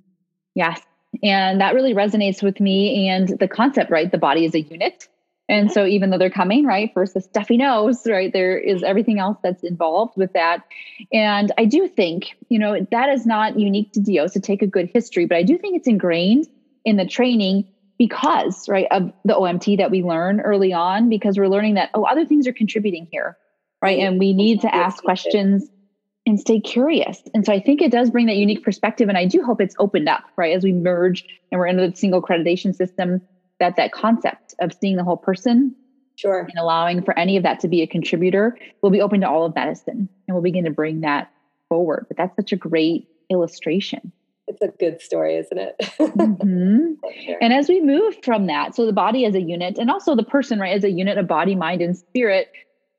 Yes. 0.53 0.81
And 1.23 1.61
that 1.61 1.73
really 1.73 1.93
resonates 1.93 2.43
with 2.43 2.59
me 2.59 3.07
and 3.09 3.27
the 3.39 3.47
concept, 3.47 3.89
right? 3.89 4.11
The 4.11 4.17
body 4.17 4.45
is 4.45 4.53
a 4.53 4.61
unit. 4.61 5.07
And 5.47 5.71
so 5.71 5.85
even 5.85 6.09
though 6.09 6.17
they're 6.17 6.29
coming, 6.31 6.65
right, 6.65 6.91
first 6.93 7.13
the 7.13 7.21
stuffy 7.21 7.57
nose, 7.57 8.07
right, 8.07 8.33
there 8.33 8.57
is 8.57 8.81
everything 8.81 9.19
else 9.19 9.37
that's 9.43 9.63
involved 9.63 10.17
with 10.17 10.33
that. 10.33 10.63
And 11.13 11.51
I 11.57 11.65
do 11.65 11.87
think, 11.87 12.35
you 12.49 12.57
know, 12.57 12.85
that 12.91 13.09
is 13.09 13.25
not 13.25 13.59
unique 13.59 13.91
to 13.93 13.99
DOs 13.99 14.33
to 14.33 14.39
take 14.39 14.63
a 14.63 14.67
good 14.67 14.89
history, 14.91 15.25
but 15.25 15.37
I 15.37 15.43
do 15.43 15.57
think 15.57 15.77
it's 15.77 15.87
ingrained 15.87 16.47
in 16.83 16.97
the 16.97 17.05
training 17.05 17.67
because 17.97 18.67
right 18.67 18.87
of 18.91 19.11
the 19.23 19.33
omt 19.33 19.77
that 19.77 19.91
we 19.91 20.03
learn 20.03 20.41
early 20.41 20.73
on 20.73 21.09
because 21.09 21.37
we're 21.37 21.47
learning 21.47 21.75
that 21.75 21.89
oh 21.93 22.03
other 22.03 22.25
things 22.25 22.47
are 22.47 22.53
contributing 22.53 23.07
here 23.11 23.37
right? 23.85 23.99
And 23.99 24.19
we 24.19 24.33
need 24.33 24.61
to 24.61 24.73
ask 24.73 25.03
questions 25.03 25.69
and 26.25 26.39
stay 26.39 26.59
curious. 26.59 27.21
And 27.33 27.45
so 27.45 27.53
i 27.53 27.59
think 27.59 27.81
it 27.81 27.91
does 27.91 28.09
bring 28.09 28.25
that 28.25 28.35
unique 28.35 28.63
perspective 28.63 29.09
and 29.09 29.17
i 29.17 29.25
do 29.25 29.43
hope 29.43 29.61
it's 29.61 29.75
opened 29.79 30.09
up 30.09 30.23
right 30.37 30.55
as 30.55 30.63
we 30.63 30.71
merge 30.71 31.23
and 31.51 31.59
we're 31.59 31.67
in 31.67 31.77
the 31.77 31.93
single 31.95 32.21
accreditation 32.21 32.75
system 32.75 33.21
that 33.59 33.75
that 33.75 33.91
concept 33.91 34.55
of 34.59 34.71
seeing 34.81 34.95
the 34.97 35.03
whole 35.03 35.17
person 35.17 35.75
sure. 36.15 36.39
and 36.39 36.57
allowing 36.57 37.03
for 37.03 37.17
any 37.17 37.37
of 37.37 37.43
that 37.43 37.59
to 37.59 37.67
be 37.67 37.81
a 37.81 37.87
contributor 37.87 38.57
will 38.81 38.89
be 38.89 39.01
open 39.01 39.21
to 39.21 39.29
all 39.29 39.45
of 39.45 39.55
medicine 39.55 40.09
and 40.27 40.35
we'll 40.35 40.41
begin 40.41 40.65
to 40.65 40.71
bring 40.71 41.01
that 41.01 41.29
forward. 41.69 42.05
But 42.07 42.17
that's 42.17 42.35
such 42.35 42.51
a 42.51 42.57
great 42.57 43.07
illustration 43.29 44.11
it's 44.47 44.61
a 44.61 44.67
good 44.67 45.01
story, 45.01 45.37
isn't 45.37 45.57
it? 45.57 45.75
mm-hmm. 45.99 46.93
And 47.41 47.53
as 47.53 47.67
we 47.67 47.81
move 47.81 48.17
from 48.23 48.47
that, 48.47 48.75
so 48.75 48.85
the 48.85 48.93
body 48.93 49.25
as 49.25 49.35
a 49.35 49.41
unit, 49.41 49.77
and 49.77 49.89
also 49.89 50.15
the 50.15 50.23
person, 50.23 50.59
right, 50.59 50.75
as 50.75 50.83
a 50.83 50.91
unit 50.91 51.17
of 51.17 51.27
body, 51.27 51.55
mind, 51.55 51.81
and 51.81 51.97
spirit. 51.97 52.51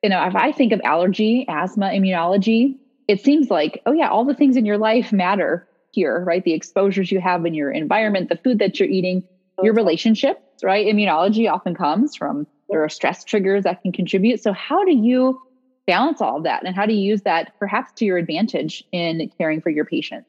You 0.02 0.10
know, 0.10 0.24
if 0.26 0.34
I 0.34 0.52
think 0.52 0.72
of 0.72 0.80
allergy, 0.84 1.46
asthma, 1.48 1.86
immunology, 1.86 2.76
it 3.08 3.22
seems 3.22 3.50
like, 3.50 3.82
oh 3.86 3.92
yeah, 3.92 4.08
all 4.08 4.24
the 4.24 4.34
things 4.34 4.56
in 4.56 4.66
your 4.66 4.78
life 4.78 5.12
matter 5.12 5.68
here, 5.92 6.22
right? 6.24 6.44
The 6.44 6.52
exposures 6.52 7.10
you 7.10 7.20
have 7.20 7.46
in 7.46 7.54
your 7.54 7.70
environment, 7.70 8.28
the 8.28 8.36
food 8.36 8.58
that 8.58 8.78
you're 8.78 8.88
eating, 8.88 9.24
your 9.62 9.74
relationships, 9.74 10.62
right? 10.62 10.86
Immunology 10.86 11.50
often 11.50 11.74
comes 11.74 12.14
from 12.14 12.46
there 12.68 12.82
are 12.82 12.88
stress 12.88 13.24
triggers 13.24 13.64
that 13.64 13.82
can 13.82 13.92
contribute. 13.92 14.42
So 14.42 14.52
how 14.52 14.84
do 14.84 14.92
you 14.92 15.40
balance 15.86 16.20
all 16.20 16.38
of 16.38 16.42
that, 16.44 16.64
and 16.64 16.74
how 16.74 16.84
do 16.84 16.92
you 16.92 17.00
use 17.00 17.22
that 17.22 17.52
perhaps 17.58 17.92
to 17.92 18.04
your 18.04 18.18
advantage 18.18 18.84
in 18.92 19.30
caring 19.38 19.60
for 19.60 19.70
your 19.70 19.84
patients? 19.84 20.28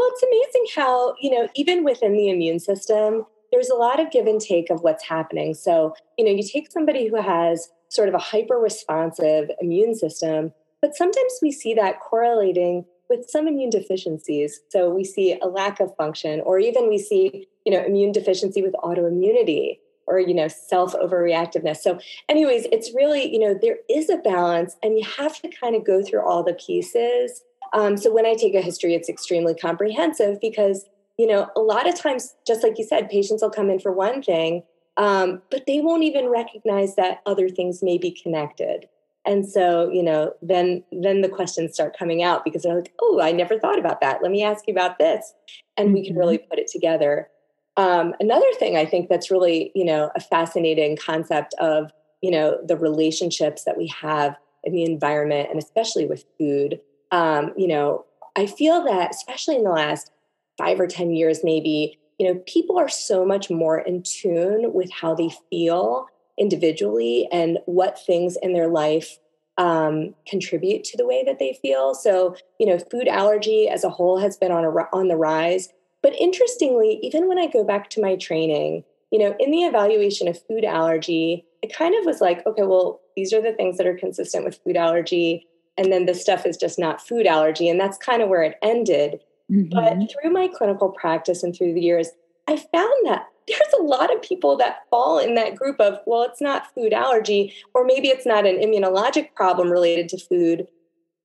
Well, 0.00 0.08
it's 0.12 0.22
amazing 0.22 0.66
how, 0.76 1.14
you 1.20 1.30
know, 1.30 1.46
even 1.54 1.84
within 1.84 2.14
the 2.14 2.30
immune 2.30 2.58
system, 2.58 3.26
there's 3.52 3.68
a 3.68 3.74
lot 3.74 4.00
of 4.00 4.10
give 4.10 4.26
and 4.26 4.40
take 4.40 4.70
of 4.70 4.80
what's 4.80 5.04
happening. 5.04 5.52
So, 5.52 5.94
you 6.16 6.24
know, 6.24 6.30
you 6.30 6.42
take 6.42 6.72
somebody 6.72 7.06
who 7.06 7.20
has 7.20 7.68
sort 7.90 8.08
of 8.08 8.14
a 8.14 8.18
hyper 8.18 8.56
responsive 8.56 9.50
immune 9.60 9.94
system, 9.94 10.54
but 10.80 10.96
sometimes 10.96 11.34
we 11.42 11.52
see 11.52 11.74
that 11.74 12.00
correlating 12.00 12.86
with 13.10 13.28
some 13.28 13.46
immune 13.46 13.68
deficiencies. 13.68 14.62
So 14.70 14.88
we 14.88 15.04
see 15.04 15.38
a 15.38 15.48
lack 15.48 15.80
of 15.80 15.94
function, 15.96 16.40
or 16.46 16.58
even 16.58 16.88
we 16.88 16.96
see, 16.96 17.46
you 17.66 17.72
know, 17.72 17.84
immune 17.84 18.12
deficiency 18.12 18.62
with 18.62 18.72
autoimmunity 18.82 19.80
or, 20.06 20.18
you 20.18 20.32
know, 20.32 20.48
self 20.48 20.94
overreactiveness. 20.94 21.76
So, 21.82 21.98
anyways, 22.30 22.68
it's 22.72 22.94
really, 22.94 23.30
you 23.30 23.38
know, 23.38 23.52
there 23.52 23.76
is 23.90 24.08
a 24.08 24.16
balance 24.16 24.76
and 24.82 24.98
you 24.98 25.04
have 25.18 25.42
to 25.42 25.50
kind 25.50 25.76
of 25.76 25.84
go 25.84 26.02
through 26.02 26.26
all 26.26 26.42
the 26.42 26.54
pieces 26.54 27.42
um, 27.72 27.96
so 27.96 28.12
when 28.12 28.26
I 28.26 28.34
take 28.34 28.54
a 28.54 28.60
history, 28.60 28.94
it's 28.94 29.08
extremely 29.08 29.54
comprehensive 29.54 30.40
because, 30.40 30.86
you 31.18 31.26
know, 31.26 31.48
a 31.56 31.60
lot 31.60 31.88
of 31.88 31.94
times, 31.94 32.34
just 32.46 32.62
like 32.62 32.78
you 32.78 32.84
said, 32.84 33.08
patients 33.08 33.42
will 33.42 33.50
come 33.50 33.70
in 33.70 33.78
for 33.78 33.92
one 33.92 34.22
thing, 34.22 34.62
um, 34.96 35.42
but 35.50 35.66
they 35.66 35.80
won't 35.80 36.02
even 36.02 36.28
recognize 36.28 36.96
that 36.96 37.20
other 37.26 37.48
things 37.48 37.82
may 37.82 37.98
be 37.98 38.10
connected. 38.10 38.88
And 39.26 39.46
so, 39.46 39.90
you 39.90 40.02
know, 40.02 40.32
then 40.40 40.82
then 40.90 41.20
the 41.20 41.28
questions 41.28 41.74
start 41.74 41.96
coming 41.96 42.22
out 42.22 42.42
because 42.42 42.62
they're 42.62 42.74
like, 42.74 42.92
"Oh, 43.00 43.20
I 43.20 43.32
never 43.32 43.58
thought 43.58 43.78
about 43.78 44.00
that. 44.00 44.22
Let 44.22 44.32
me 44.32 44.42
ask 44.42 44.66
you 44.66 44.72
about 44.72 44.98
this," 44.98 45.34
and 45.76 45.88
mm-hmm. 45.88 45.94
we 45.94 46.06
can 46.06 46.16
really 46.16 46.38
mm-hmm. 46.38 46.48
put 46.48 46.58
it 46.58 46.68
together. 46.68 47.28
Um, 47.76 48.14
another 48.20 48.50
thing 48.58 48.76
I 48.76 48.84
think 48.84 49.08
that's 49.08 49.30
really, 49.30 49.72
you 49.74 49.84
know, 49.84 50.10
a 50.14 50.20
fascinating 50.20 50.96
concept 50.96 51.54
of, 51.58 51.92
you 52.20 52.30
know, 52.30 52.58
the 52.64 52.76
relationships 52.76 53.64
that 53.64 53.78
we 53.78 53.86
have 53.88 54.36
in 54.64 54.72
the 54.72 54.84
environment 54.84 55.48
and 55.50 55.58
especially 55.58 56.06
with 56.06 56.24
food. 56.38 56.80
Um, 57.10 57.52
you 57.56 57.66
know, 57.66 58.04
I 58.36 58.46
feel 58.46 58.84
that 58.84 59.10
especially 59.10 59.56
in 59.56 59.64
the 59.64 59.70
last 59.70 60.10
five 60.56 60.78
or 60.78 60.86
ten 60.86 61.10
years, 61.10 61.40
maybe, 61.42 61.98
you 62.18 62.26
know, 62.26 62.42
people 62.46 62.78
are 62.78 62.88
so 62.88 63.24
much 63.24 63.50
more 63.50 63.78
in 63.78 64.02
tune 64.02 64.72
with 64.72 64.90
how 64.92 65.14
they 65.14 65.30
feel 65.50 66.06
individually 66.38 67.28
and 67.32 67.58
what 67.66 67.98
things 67.98 68.36
in 68.42 68.52
their 68.52 68.68
life 68.68 69.18
um, 69.58 70.14
contribute 70.26 70.84
to 70.84 70.96
the 70.96 71.06
way 71.06 71.22
that 71.24 71.38
they 71.38 71.58
feel. 71.60 71.94
So, 71.94 72.34
you 72.58 72.66
know, 72.66 72.78
food 72.78 73.08
allergy 73.08 73.68
as 73.68 73.84
a 73.84 73.90
whole 73.90 74.18
has 74.18 74.36
been 74.36 74.52
on 74.52 74.64
a 74.64 74.68
on 74.68 75.08
the 75.08 75.16
rise. 75.16 75.68
But 76.02 76.18
interestingly, 76.18 76.98
even 77.02 77.28
when 77.28 77.38
I 77.38 77.46
go 77.46 77.62
back 77.62 77.90
to 77.90 78.00
my 78.00 78.16
training, 78.16 78.84
you 79.10 79.18
know, 79.18 79.34
in 79.38 79.50
the 79.50 79.64
evaluation 79.64 80.28
of 80.28 80.42
food 80.46 80.64
allergy, 80.64 81.44
it 81.62 81.74
kind 81.74 81.94
of 81.94 82.06
was 82.06 82.22
like, 82.22 82.46
okay, 82.46 82.62
well, 82.62 83.00
these 83.16 83.34
are 83.34 83.42
the 83.42 83.52
things 83.52 83.76
that 83.76 83.86
are 83.86 83.98
consistent 83.98 84.44
with 84.44 84.60
food 84.64 84.76
allergy, 84.76 85.46
and 85.76 85.92
then 85.92 86.06
the 86.06 86.14
stuff 86.14 86.46
is 86.46 86.56
just 86.56 86.78
not 86.78 87.06
food 87.06 87.26
allergy, 87.26 87.68
and 87.68 87.80
that's 87.80 87.98
kind 87.98 88.22
of 88.22 88.28
where 88.28 88.42
it 88.42 88.56
ended. 88.62 89.20
Mm-hmm. 89.50 89.70
But 89.74 90.10
through 90.12 90.30
my 90.30 90.48
clinical 90.48 90.90
practice 90.90 91.42
and 91.42 91.54
through 91.54 91.74
the 91.74 91.80
years, 91.80 92.10
I 92.48 92.56
found 92.56 93.06
that 93.06 93.26
there's 93.48 93.74
a 93.80 93.82
lot 93.82 94.14
of 94.14 94.22
people 94.22 94.56
that 94.58 94.82
fall 94.90 95.18
in 95.18 95.34
that 95.34 95.56
group 95.56 95.80
of, 95.80 95.98
well, 96.06 96.22
it's 96.22 96.40
not 96.40 96.72
food 96.74 96.92
allergy, 96.92 97.52
or 97.74 97.84
maybe 97.84 98.08
it's 98.08 98.26
not 98.26 98.46
an 98.46 98.56
immunologic 98.56 99.34
problem 99.34 99.70
related 99.70 100.08
to 100.10 100.18
food, 100.18 100.68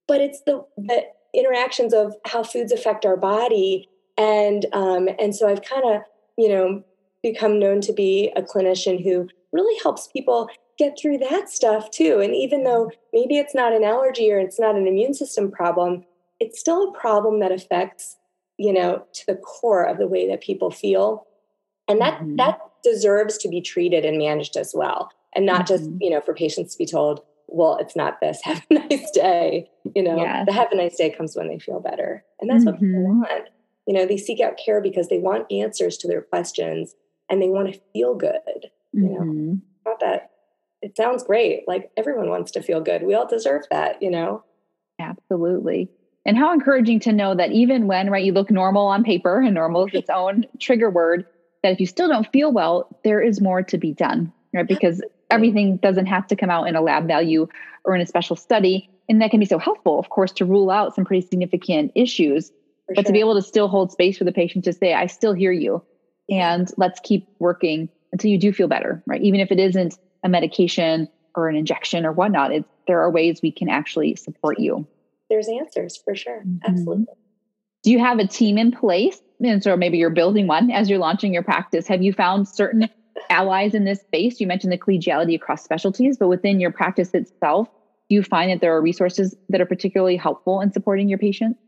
but 0.08 0.21
it's 0.21 0.41
the, 0.41 0.65
the 0.77 1.03
interactions 1.36 1.93
of 1.93 2.15
how 2.25 2.41
foods 2.41 2.71
affect 2.71 3.05
our 3.05 3.17
body. 3.17 3.88
And 4.17 4.65
um, 4.73 5.10
and 5.19 5.36
so 5.36 5.47
I've 5.47 5.62
kind 5.62 5.84
of, 5.86 6.01
you 6.38 6.49
know, 6.49 6.84
become 7.21 7.60
known 7.60 7.81
to 7.81 7.93
be 7.93 8.31
a 8.36 8.41
clinician 8.41 9.03
who 9.03 9.27
really 9.51 9.77
helps 9.84 10.08
people 10.08 10.49
get 10.77 10.97
through 10.99 11.19
that 11.19 11.49
stuff 11.49 11.89
too. 11.91 12.19
And 12.19 12.35
even 12.35 12.63
though 12.63 12.91
maybe 13.13 13.38
it's 13.38 13.55
not 13.55 13.73
an 13.73 13.83
allergy 13.83 14.31
or 14.31 14.39
it's 14.39 14.59
not 14.59 14.75
an 14.75 14.88
immune 14.88 15.13
system 15.13 15.51
problem, 15.51 16.03
it's 16.39 16.59
still 16.59 16.89
a 16.89 16.99
problem 16.99 17.39
that 17.39 17.51
affects, 17.51 18.17
you 18.57 18.73
know, 18.73 19.05
to 19.13 19.25
the 19.25 19.35
core 19.35 19.83
of 19.83 19.97
the 19.97 20.07
way 20.07 20.27
that 20.27 20.41
people 20.41 20.71
feel 20.71 21.25
and 21.88 22.01
that 22.01 22.19
mm-hmm. 22.19 22.35
that 22.38 22.59
deserves 22.83 23.38
to 23.39 23.49
be 23.49 23.61
treated 23.61 24.05
and 24.05 24.17
managed 24.17 24.57
as 24.57 24.73
well 24.75 25.09
and 25.33 25.45
not 25.45 25.65
mm-hmm. 25.65 25.75
just 25.75 25.89
you 25.99 26.09
know 26.09 26.21
for 26.21 26.33
patients 26.33 26.73
to 26.73 26.77
be 26.77 26.85
told 26.85 27.21
well 27.47 27.77
it's 27.79 27.95
not 27.95 28.19
this 28.21 28.41
have 28.43 28.65
a 28.69 28.73
nice 28.73 29.09
day 29.11 29.69
you 29.95 30.03
know 30.03 30.17
yes. 30.17 30.45
the 30.45 30.53
have 30.53 30.71
a 30.71 30.75
nice 30.75 30.95
day 30.95 31.09
comes 31.09 31.35
when 31.35 31.47
they 31.47 31.59
feel 31.59 31.79
better 31.79 32.23
and 32.39 32.49
that's 32.49 32.63
mm-hmm. 32.63 32.71
what 32.71 32.79
people 32.79 33.01
mm-hmm. 33.01 33.19
want 33.19 33.49
you 33.88 33.93
know 33.93 34.05
they 34.05 34.17
seek 34.17 34.39
out 34.39 34.59
care 34.63 34.81
because 34.81 35.09
they 35.09 35.19
want 35.19 35.51
answers 35.51 35.97
to 35.97 36.07
their 36.07 36.21
questions 36.21 36.95
and 37.29 37.41
they 37.41 37.49
want 37.49 37.71
to 37.71 37.79
feel 37.93 38.15
good 38.15 38.71
you 38.93 39.09
know 39.09 39.21
mm-hmm. 39.21 39.55
not 39.85 39.99
that 39.99 40.31
it 40.85 40.95
sounds 40.95 41.23
great 41.23 41.67
like 41.67 41.91
everyone 41.97 42.29
wants 42.29 42.51
to 42.51 42.61
feel 42.61 42.79
good 42.79 43.03
we 43.03 43.13
all 43.13 43.27
deserve 43.27 43.63
that 43.71 44.01
you 44.01 44.09
know 44.09 44.43
absolutely 44.99 45.89
and 46.25 46.37
how 46.37 46.51
encouraging 46.53 46.99
to 47.01 47.11
know 47.11 47.35
that 47.35 47.51
even 47.51 47.87
when 47.87 48.09
right 48.09 48.23
you 48.23 48.31
look 48.31 48.49
normal 48.49 48.85
on 48.85 49.03
paper 49.03 49.41
and 49.41 49.53
normal 49.53 49.85
is 49.85 49.93
its 49.93 50.09
own 50.09 50.45
trigger 50.59 50.89
word 50.89 51.25
that 51.65 51.71
if 51.71 51.79
you 51.79 51.87
still 51.87 52.07
don't 52.07 52.31
feel 52.31 52.51
well, 52.51 52.87
there 53.03 53.19
is 53.19 53.41
more 53.41 53.63
to 53.63 53.77
be 53.79 53.91
done, 53.91 54.31
right? 54.53 54.67
Because 54.67 55.01
everything 55.31 55.77
doesn't 55.77 56.05
have 56.05 56.27
to 56.27 56.35
come 56.35 56.51
out 56.51 56.67
in 56.67 56.75
a 56.75 56.81
lab 56.81 57.07
value 57.07 57.47
or 57.83 57.95
in 57.95 58.01
a 58.01 58.05
special 58.05 58.35
study. 58.35 58.87
And 59.09 59.19
that 59.19 59.31
can 59.31 59.39
be 59.39 59.47
so 59.47 59.57
helpful, 59.57 59.97
of 59.97 60.09
course, 60.09 60.31
to 60.33 60.45
rule 60.45 60.69
out 60.69 60.93
some 60.93 61.05
pretty 61.05 61.25
significant 61.25 61.91
issues, 61.95 62.49
for 62.85 62.93
but 62.93 62.97
sure. 62.97 63.03
to 63.05 63.11
be 63.13 63.19
able 63.19 63.33
to 63.33 63.41
still 63.41 63.67
hold 63.67 63.91
space 63.91 64.15
for 64.15 64.25
the 64.25 64.31
patient 64.31 64.63
to 64.65 64.73
say, 64.73 64.93
I 64.93 65.07
still 65.07 65.33
hear 65.33 65.51
you. 65.51 65.83
And 66.29 66.71
let's 66.77 66.99
keep 66.99 67.27
working 67.39 67.89
until 68.11 68.29
you 68.29 68.37
do 68.37 68.53
feel 68.53 68.67
better, 68.67 69.01
right? 69.07 69.21
Even 69.23 69.39
if 69.39 69.51
it 69.51 69.59
isn't 69.59 69.97
a 70.25 70.29
medication 70.29 71.07
or 71.35 71.47
an 71.47 71.55
injection 71.55 72.05
or 72.05 72.11
whatnot, 72.11 72.51
it's, 72.51 72.67
there 72.88 72.99
are 72.99 73.09
ways 73.09 73.39
we 73.41 73.51
can 73.51 73.69
actually 73.69 74.15
support 74.15 74.59
you. 74.59 74.85
There's 75.29 75.47
answers 75.47 75.95
for 76.03 76.15
sure. 76.15 76.41
Mm-hmm. 76.45 76.57
Absolutely. 76.65 77.13
Do 77.83 77.91
you 77.91 77.99
have 77.99 78.19
a 78.19 78.27
team 78.27 78.57
in 78.57 78.71
place 78.71 79.21
and 79.43 79.63
so 79.63 79.75
maybe 79.75 79.97
you're 79.97 80.09
building 80.09 80.47
one 80.47 80.71
as 80.71 80.89
you're 80.89 80.99
launching 80.99 81.33
your 81.33 81.43
practice. 81.43 81.88
Have 81.88 82.01
you 82.01 82.13
found 82.13 82.47
certain 82.47 82.89
allies 83.29 83.73
in 83.73 83.83
this 83.83 84.01
space? 84.01 84.39
You 84.39 84.47
mentioned 84.47 84.71
the 84.71 84.77
collegiality 84.77 85.35
across 85.35 85.63
specialties, 85.63 86.17
but 86.17 86.27
within 86.27 86.59
your 86.59 86.71
practice 86.71 87.13
itself, 87.13 87.69
do 88.09 88.15
you 88.15 88.23
find 88.23 88.51
that 88.51 88.61
there 88.61 88.75
are 88.75 88.81
resources 88.81 89.35
that 89.49 89.59
are 89.59 89.65
particularly 89.65 90.15
helpful 90.15 90.61
in 90.61 90.71
supporting 90.71 91.09
your 91.09 91.17
patients? 91.17 91.59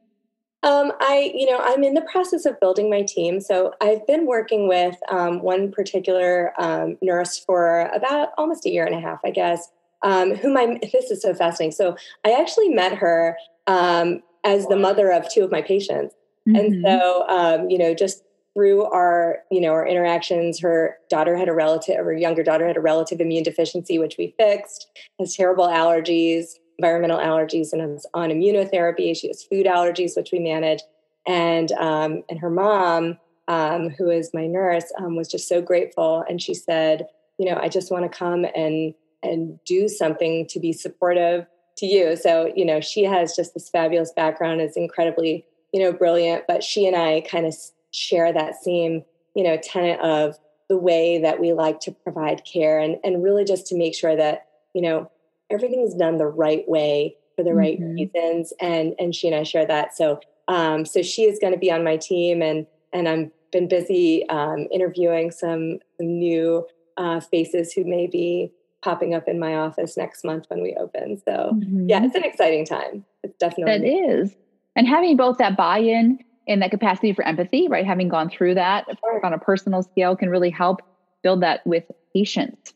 Um, 0.68 0.92
I, 1.00 1.32
you 1.34 1.50
know, 1.50 1.60
I'm 1.64 1.84
in 1.84 1.94
the 1.94 2.02
process 2.02 2.46
of 2.46 2.60
building 2.60 2.90
my 2.90 3.02
team. 3.02 3.40
So 3.40 3.74
I've 3.80 4.06
been 4.06 4.28
working 4.28 4.68
with 4.68 4.98
um, 5.10 5.42
one 5.42 5.72
particular 5.72 6.52
um, 6.60 6.98
nurse 7.02 7.40
for 7.40 7.90
about 7.94 8.30
almost 8.38 8.66
a 8.66 8.70
year 8.70 8.86
and 8.86 8.94
a 8.94 9.00
half, 9.00 9.20
I 9.24 9.32
guess. 9.32 9.72
Um, 10.04 10.36
whom 10.36 10.56
I 10.58 10.78
this 10.94 11.10
is 11.10 11.24
so 11.24 11.34
fascinating. 11.34 11.72
So 11.72 11.96
I 12.24 12.32
actually 12.32 12.70
met 12.70 12.94
her 12.94 13.36
um, 13.66 14.22
as 14.44 14.68
the 14.68 14.76
mother 14.76 15.12
of 15.12 15.28
two 15.34 15.44
of 15.44 15.52
my 15.52 15.62
patients. 15.62 16.14
Mm-hmm. 16.48 16.56
And 16.56 16.86
so, 16.86 17.28
um, 17.28 17.70
you 17.70 17.78
know, 17.78 17.96
just 17.96 18.24
through 18.54 18.84
our, 18.86 19.40
you 19.50 19.62
know, 19.62 19.72
our 19.72 19.88
interactions, 19.88 20.60
her 20.60 20.98
daughter 21.10 21.38
had 21.38 21.48
a 21.48 21.54
relative, 21.54 21.98
her 21.98 22.14
younger 22.14 22.44
daughter 22.44 22.68
had 22.68 22.78
a 22.78 22.82
relative 22.82 23.22
immune 23.22 23.44
deficiency, 23.44 24.00
which 24.00 24.18
we 24.18 24.36
fixed, 24.38 24.88
has 25.20 25.36
terrible 25.36 25.68
allergies, 25.68 26.56
environmental 26.78 27.20
allergies, 27.20 27.74
and 27.74 27.96
is 27.96 28.06
on 28.14 28.30
immunotherapy. 28.30 29.16
She 29.16 29.28
has 29.28 29.44
food 29.44 29.66
allergies, 29.66 30.16
which 30.16 30.32
we 30.32 30.40
manage. 30.40 30.82
And 31.28 31.72
um, 31.74 32.24
and 32.30 32.40
her 32.40 32.50
mom, 32.50 33.18
um, 33.48 33.90
who 33.90 34.10
is 34.10 34.34
my 34.34 34.48
nurse, 34.48 34.92
um, 34.98 35.16
was 35.16 35.28
just 35.28 35.48
so 35.48 35.62
grateful. 35.62 36.24
And 36.30 36.42
she 36.42 36.54
said, 36.54 37.08
you 37.38 37.50
know, 37.50 37.60
I 37.62 37.68
just 37.70 37.92
want 37.92 38.10
to 38.10 38.18
come 38.18 38.46
and 38.56 38.94
and 39.24 39.60
do 39.66 39.90
something 39.90 40.48
to 40.48 40.60
be 40.60 40.72
supportive 40.72 41.46
to 41.78 41.86
you. 41.86 42.16
So, 42.16 42.52
you 42.56 42.66
know, 42.66 42.80
she 42.80 43.04
has 43.04 43.36
just 43.36 43.54
this 43.54 43.70
fabulous 43.70 44.12
background, 44.12 44.62
is 44.62 44.78
incredibly 44.78 45.46
you 45.74 45.82
know, 45.82 45.94
brilliant. 45.94 46.46
But 46.48 46.64
she 46.64 46.88
and 46.88 46.96
I 46.96 47.22
kind 47.22 47.46
of 47.46 47.56
share 47.92 48.32
that 48.34 48.56
same, 48.64 49.04
you 49.36 49.44
know, 49.44 49.58
tenet 49.58 50.00
of 50.00 50.38
the 50.70 50.78
way 50.78 51.20
that 51.22 51.40
we 51.40 51.54
like 51.54 51.80
to 51.82 51.92
provide 51.92 52.44
care 52.44 52.80
and, 52.80 52.98
and 53.04 53.24
really 53.24 53.46
just 53.46 53.68
to 53.68 53.78
make 53.78 53.96
sure 53.96 54.16
that, 54.16 54.48
you 54.74 54.82
know, 54.82 55.10
everything's 55.50 55.94
done 55.94 56.18
the 56.18 56.28
right 56.28 56.68
way 56.68 57.16
for 57.36 57.44
the 57.44 57.54
right 57.54 57.80
mm-hmm. 57.80 57.94
reasons. 57.94 58.54
And 58.60 58.96
and 59.00 59.14
she 59.14 59.28
and 59.28 59.36
I 59.36 59.44
share 59.44 59.66
that. 59.66 59.96
So 59.96 60.20
um, 60.48 60.86
so 60.86 61.02
she 61.02 61.24
is 61.24 61.40
going 61.40 61.54
to 61.54 61.60
be 61.60 61.72
on 61.72 61.84
my 61.84 61.98
team 61.98 62.42
and 62.42 62.66
and 62.94 63.08
I'm 63.08 63.32
been 63.52 63.68
busy 63.68 64.28
um, 64.30 64.68
interviewing 64.72 65.32
some, 65.32 65.80
some 65.96 66.20
new 66.20 66.68
uh, 66.98 67.20
faces 67.20 67.72
who 67.72 67.86
may 67.86 68.06
be 68.06 68.52
popping 68.82 69.14
up 69.14 69.28
in 69.28 69.40
my 69.40 69.56
office 69.56 69.96
next 69.96 70.26
month 70.26 70.46
when 70.50 70.62
we 70.62 70.76
open. 70.76 71.18
So 71.26 71.52
mm-hmm. 71.54 71.90
yeah, 71.90 72.04
it's 72.04 72.16
an 72.16 72.24
exciting 72.24 72.66
time. 72.66 73.06
It's 73.24 73.38
definitely 73.38 73.80
that 73.80 73.88
is 73.88 74.36
and 74.78 74.88
having 74.88 75.18
both 75.18 75.40
that 75.40 75.58
buy-in 75.58 76.20
and 76.48 76.62
that 76.62 76.72
capacity 76.72 77.12
for 77.12 77.26
empathy 77.26 77.68
right 77.68 77.86
having 77.86 78.08
gone 78.08 78.30
through 78.30 78.54
that 78.54 78.86
on 79.24 79.34
a 79.34 79.40
personal 79.40 79.84
scale 79.84 80.16
can 80.16 80.30
really 80.30 80.52
help 80.52 80.82
build 81.24 81.42
that 81.42 81.66
with 81.68 81.84
patients 82.14 82.74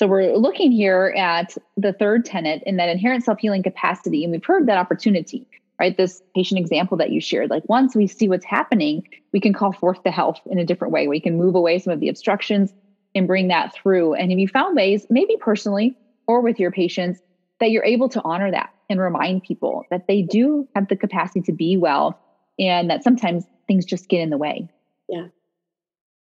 so 0.00 0.06
we're 0.06 0.34
looking 0.34 0.72
here 0.72 1.12
at 1.14 1.54
the 1.76 1.92
third 1.92 2.24
tenet 2.24 2.62
in 2.64 2.76
that 2.76 2.88
inherent 2.88 3.22
self-healing 3.22 3.62
capacity 3.62 4.24
and 4.24 4.32
we've 4.32 4.44
heard 4.44 4.66
that 4.66 4.78
opportunity 4.78 5.46
right 5.78 5.98
this 5.98 6.22
patient 6.34 6.58
example 6.58 6.96
that 6.96 7.10
you 7.10 7.20
shared 7.20 7.50
like 7.50 7.62
once 7.68 7.94
we 7.94 8.06
see 8.06 8.26
what's 8.26 8.46
happening 8.46 9.06
we 9.34 9.40
can 9.40 9.52
call 9.52 9.72
forth 9.72 9.98
the 10.02 10.10
health 10.10 10.40
in 10.46 10.58
a 10.58 10.64
different 10.64 10.90
way 10.90 11.06
we 11.06 11.20
can 11.20 11.36
move 11.36 11.54
away 11.54 11.78
some 11.78 11.92
of 11.92 12.00
the 12.00 12.08
obstructions 12.08 12.72
and 13.14 13.26
bring 13.26 13.48
that 13.48 13.74
through 13.74 14.14
and 14.14 14.32
if 14.32 14.38
you 14.38 14.48
found 14.48 14.74
ways 14.74 15.06
maybe 15.10 15.36
personally 15.38 15.94
or 16.26 16.40
with 16.40 16.58
your 16.58 16.70
patients 16.70 17.20
that 17.60 17.70
you're 17.70 17.84
able 17.84 18.08
to 18.08 18.22
honor 18.24 18.50
that 18.50 18.70
and 18.88 18.98
remind 18.98 19.42
people 19.42 19.84
that 19.90 20.06
they 20.08 20.22
do 20.22 20.66
have 20.74 20.88
the 20.88 20.96
capacity 20.96 21.42
to 21.42 21.52
be 21.52 21.76
well 21.76 22.18
and 22.58 22.88
that 22.88 23.04
sometimes 23.04 23.44
things 23.66 23.84
just 23.84 24.08
get 24.08 24.20
in 24.20 24.30
the 24.30 24.38
way. 24.38 24.68
Yeah. 25.08 25.26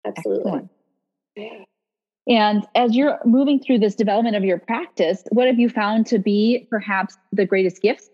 Absolutely. 0.05 0.68
Yeah. 1.37 1.64
And 2.28 2.66
as 2.74 2.94
you're 2.94 3.18
moving 3.24 3.61
through 3.61 3.78
this 3.78 3.94
development 3.94 4.37
of 4.37 4.44
your 4.44 4.59
practice, 4.59 5.24
what 5.30 5.46
have 5.46 5.59
you 5.59 5.68
found 5.68 6.06
to 6.06 6.18
be 6.18 6.66
perhaps 6.70 7.16
the 7.33 7.46
greatest 7.46 7.83
gifts? 7.83 8.09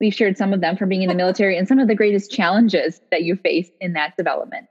We've 0.00 0.14
shared 0.14 0.38
some 0.38 0.52
of 0.52 0.60
them 0.60 0.76
from 0.76 0.88
being 0.88 1.02
in 1.02 1.08
the 1.08 1.14
military 1.24 1.56
and 1.56 1.68
some 1.68 1.78
of 1.78 1.88
the 1.88 1.94
greatest 1.94 2.30
challenges 2.30 3.00
that 3.10 3.22
you 3.22 3.36
face 3.36 3.70
in 3.80 3.92
that 3.92 4.16
development. 4.16 4.66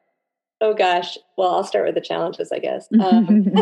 Oh 0.61 0.73
gosh. 0.73 1.17
Well, 1.37 1.55
I'll 1.55 1.63
start 1.63 1.85
with 1.85 1.95
the 1.95 2.01
challenges, 2.01 2.51
I 2.51 2.59
guess. 2.59 2.87
Um, 2.99 3.53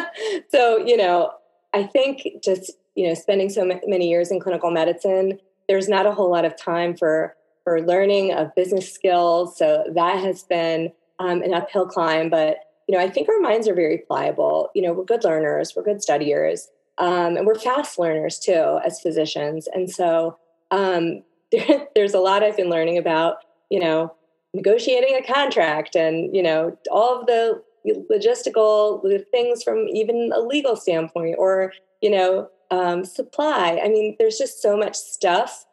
so, 0.50 0.78
you 0.78 0.96
know, 0.96 1.32
I 1.74 1.84
think 1.84 2.42
just 2.42 2.72
you 2.96 3.06
know 3.06 3.14
spending 3.14 3.50
so 3.50 3.64
many 3.86 4.08
years 4.08 4.30
in 4.30 4.40
clinical 4.40 4.70
medicine 4.70 5.38
there's 5.68 5.88
not 5.88 6.06
a 6.06 6.12
whole 6.12 6.30
lot 6.30 6.44
of 6.44 6.56
time 6.56 6.96
for 6.96 7.36
for 7.62 7.82
learning 7.82 8.32
of 8.32 8.54
business 8.54 8.92
skills 8.92 9.56
so 9.58 9.84
that 9.94 10.18
has 10.18 10.42
been 10.44 10.90
um, 11.18 11.42
an 11.42 11.54
uphill 11.54 11.86
climb 11.86 12.30
but 12.30 12.56
you 12.86 12.96
know 12.96 13.02
i 13.02 13.08
think 13.08 13.28
our 13.28 13.40
minds 13.40 13.68
are 13.68 13.74
very 13.74 13.98
pliable. 13.98 14.70
You 14.74 14.82
know 14.82 14.92
we're 14.92 15.04
good 15.04 15.24
learners 15.24 15.74
we're 15.74 15.82
good 15.82 16.02
studiers 16.02 16.68
um, 16.98 17.36
and 17.36 17.46
we're 17.46 17.58
fast 17.58 17.98
learners 17.98 18.38
too 18.38 18.78
as 18.84 19.00
physicians. 19.00 19.68
And 19.72 19.90
so 19.90 20.38
um, 20.70 21.22
there, 21.52 21.86
there's 21.94 22.14
a 22.14 22.20
lot 22.20 22.42
I've 22.42 22.56
been 22.56 22.70
learning 22.70 22.98
about, 22.98 23.38
you 23.70 23.80
know, 23.80 24.14
negotiating 24.54 25.14
a 25.16 25.32
contract 25.32 25.94
and 25.94 26.34
you 26.34 26.42
know 26.42 26.78
all 26.90 27.20
of 27.20 27.26
the 27.26 27.62
logistical 28.10 29.02
things 29.30 29.62
from 29.62 29.86
even 29.88 30.32
a 30.34 30.40
legal 30.40 30.76
standpoint 30.76 31.36
or 31.38 31.72
you 32.00 32.10
know 32.10 32.48
um, 32.70 33.04
supply. 33.04 33.78
I 33.84 33.88
mean 33.88 34.16
there's 34.18 34.38
just 34.38 34.62
so 34.62 34.76
much 34.76 34.96
stuff 34.96 35.66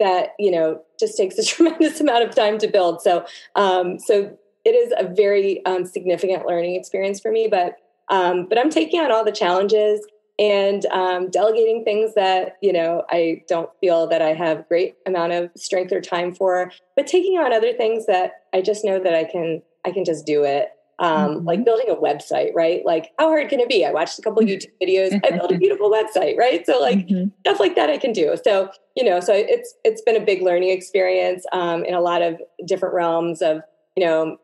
that 0.00 0.30
you 0.38 0.50
know 0.50 0.82
just 0.98 1.16
takes 1.16 1.38
a 1.38 1.44
tremendous 1.44 2.00
amount 2.00 2.24
of 2.24 2.34
time 2.34 2.58
to 2.58 2.66
build. 2.66 3.02
So 3.02 3.24
um, 3.54 4.00
so 4.00 4.36
it 4.64 4.70
is 4.70 4.92
a 4.98 5.12
very 5.14 5.64
um, 5.64 5.86
significant 5.86 6.46
learning 6.46 6.74
experience 6.74 7.20
for 7.20 7.30
me 7.30 7.48
but 7.48 7.76
um, 8.10 8.46
but 8.48 8.58
i'm 8.58 8.70
taking 8.70 9.00
on 9.00 9.12
all 9.12 9.24
the 9.24 9.32
challenges 9.32 10.06
and 10.40 10.86
um, 10.86 11.30
delegating 11.30 11.84
things 11.84 12.14
that 12.14 12.56
you 12.62 12.72
know 12.72 13.02
i 13.10 13.42
don't 13.48 13.70
feel 13.80 14.06
that 14.06 14.22
i 14.22 14.32
have 14.32 14.66
great 14.68 14.96
amount 15.06 15.32
of 15.32 15.50
strength 15.56 15.92
or 15.92 16.00
time 16.00 16.34
for 16.34 16.70
but 16.96 17.06
taking 17.06 17.38
on 17.38 17.52
other 17.52 17.72
things 17.72 18.06
that 18.06 18.44
i 18.54 18.60
just 18.60 18.84
know 18.84 18.98
that 19.02 19.14
i 19.14 19.24
can 19.24 19.62
i 19.84 19.90
can 19.90 20.04
just 20.04 20.26
do 20.26 20.44
it. 20.44 20.70
Um, 21.00 21.36
mm-hmm. 21.36 21.46
like 21.46 21.64
building 21.64 21.86
a 21.88 21.94
website 21.94 22.52
right? 22.56 22.84
Like 22.84 23.12
how 23.20 23.28
hard 23.28 23.48
can 23.48 23.60
it 23.60 23.68
be? 23.68 23.84
I 23.84 23.92
watched 23.92 24.18
a 24.18 24.22
couple 24.22 24.42
mm-hmm. 24.42 24.50
youtube 24.50 24.72
videos. 24.82 25.20
I 25.24 25.30
built 25.30 25.52
a 25.52 25.56
beautiful 25.56 25.92
website 25.92 26.36
right? 26.36 26.66
So 26.66 26.80
like 26.80 27.06
mm-hmm. 27.06 27.28
stuff 27.40 27.60
like 27.60 27.76
that 27.76 27.88
i 27.88 27.98
can 27.98 28.12
do. 28.12 28.36
So 28.42 28.70
you 28.96 29.04
know 29.04 29.20
so 29.20 29.32
it's 29.32 29.74
it's 29.84 30.02
been 30.02 30.16
a 30.16 30.24
big 30.24 30.42
learning 30.42 30.70
experience 30.70 31.44
um, 31.52 31.84
in 31.84 31.94
a 31.94 32.00
lot 32.00 32.22
of 32.22 32.40
different 32.66 32.94
realms 32.94 33.42
of 33.42 33.62
you 33.96 34.04
know 34.04 34.38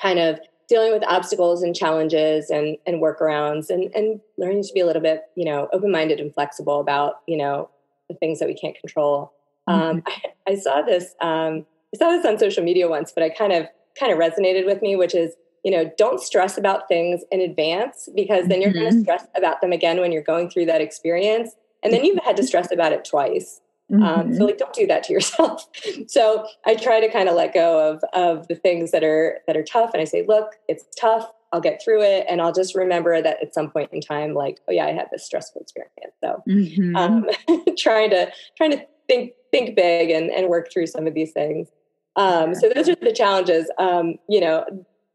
kind 0.00 0.18
of 0.18 0.40
dealing 0.68 0.92
with 0.92 1.04
obstacles 1.04 1.62
and 1.62 1.74
challenges 1.74 2.48
and, 2.48 2.76
and 2.86 3.02
workarounds 3.02 3.68
and, 3.68 3.94
and 3.94 4.20
learning 4.38 4.62
to 4.62 4.72
be 4.72 4.80
a 4.80 4.86
little 4.86 5.02
bit, 5.02 5.24
you 5.34 5.44
know, 5.44 5.68
open-minded 5.72 6.18
and 6.18 6.32
flexible 6.32 6.80
about, 6.80 7.16
you 7.26 7.36
know, 7.36 7.68
the 8.08 8.14
things 8.14 8.38
that 8.38 8.48
we 8.48 8.54
can't 8.54 8.78
control. 8.78 9.32
Um, 9.66 9.80
mm-hmm. 9.80 9.96
Um, 9.96 10.02
I, 10.46 10.52
I, 10.52 10.54
saw 10.56 10.82
this, 10.82 11.14
um, 11.20 11.66
I 11.94 11.98
saw 11.98 12.10
this 12.10 12.24
on 12.24 12.38
social 12.38 12.64
media 12.64 12.88
once, 12.88 13.12
but 13.12 13.22
I 13.22 13.28
kind 13.28 13.52
of, 13.52 13.66
kind 13.98 14.12
of 14.12 14.18
resonated 14.18 14.64
with 14.64 14.80
me, 14.80 14.96
which 14.96 15.14
is, 15.14 15.34
you 15.62 15.70
know, 15.70 15.90
don't 15.98 16.20
stress 16.20 16.56
about 16.56 16.88
things 16.88 17.22
in 17.30 17.40
advance 17.40 18.08
because 18.14 18.48
then 18.48 18.62
you're 18.62 18.70
mm-hmm. 18.70 18.80
going 18.80 18.94
to 18.94 19.00
stress 19.00 19.26
about 19.36 19.60
them 19.60 19.72
again 19.72 20.00
when 20.00 20.10
you're 20.10 20.22
going 20.22 20.48
through 20.48 20.66
that 20.66 20.80
experience. 20.80 21.54
And 21.82 21.92
then 21.92 22.04
you've 22.04 22.22
had 22.24 22.36
to 22.36 22.42
stress 22.42 22.72
about 22.72 22.92
it 22.92 23.04
twice. 23.04 23.60
Mm-hmm. 23.90 24.02
Um, 24.02 24.34
so 24.34 24.44
like 24.44 24.58
don't 24.58 24.72
do 24.72 24.86
that 24.86 25.02
to 25.04 25.12
yourself. 25.12 25.68
so 26.06 26.46
I 26.64 26.74
try 26.74 27.00
to 27.00 27.10
kind 27.10 27.28
of 27.28 27.34
let 27.34 27.52
go 27.52 27.90
of 27.90 28.02
of 28.14 28.48
the 28.48 28.54
things 28.54 28.90
that 28.90 29.04
are 29.04 29.38
that 29.46 29.56
are 29.56 29.62
tough 29.62 29.90
and 29.92 30.00
I 30.00 30.04
say, 30.04 30.24
look, 30.26 30.52
it's 30.68 30.84
tough. 30.98 31.30
I'll 31.52 31.60
get 31.60 31.82
through 31.84 32.02
it 32.02 32.24
and 32.30 32.40
I'll 32.40 32.52
just 32.52 32.74
remember 32.74 33.20
that 33.20 33.42
at 33.42 33.52
some 33.52 33.70
point 33.70 33.90
in 33.92 34.00
time, 34.00 34.32
like, 34.32 34.60
oh 34.68 34.72
yeah, 34.72 34.86
I 34.86 34.92
had 34.92 35.08
this 35.12 35.26
stressful 35.26 35.60
experience. 35.60 36.14
So 36.22 36.42
mm-hmm. 36.48 36.96
um, 36.96 37.26
trying 37.78 38.10
to 38.10 38.32
trying 38.56 38.70
to 38.70 38.86
think 39.08 39.32
think 39.50 39.76
big 39.76 40.10
and, 40.10 40.30
and 40.30 40.48
work 40.48 40.72
through 40.72 40.86
some 40.86 41.06
of 41.06 41.14
these 41.14 41.32
things. 41.32 41.68
Um, 42.16 42.54
so 42.54 42.70
those 42.74 42.88
are 42.88 42.96
the 42.96 43.12
challenges. 43.12 43.70
Um, 43.78 44.14
you 44.28 44.40
know, 44.40 44.64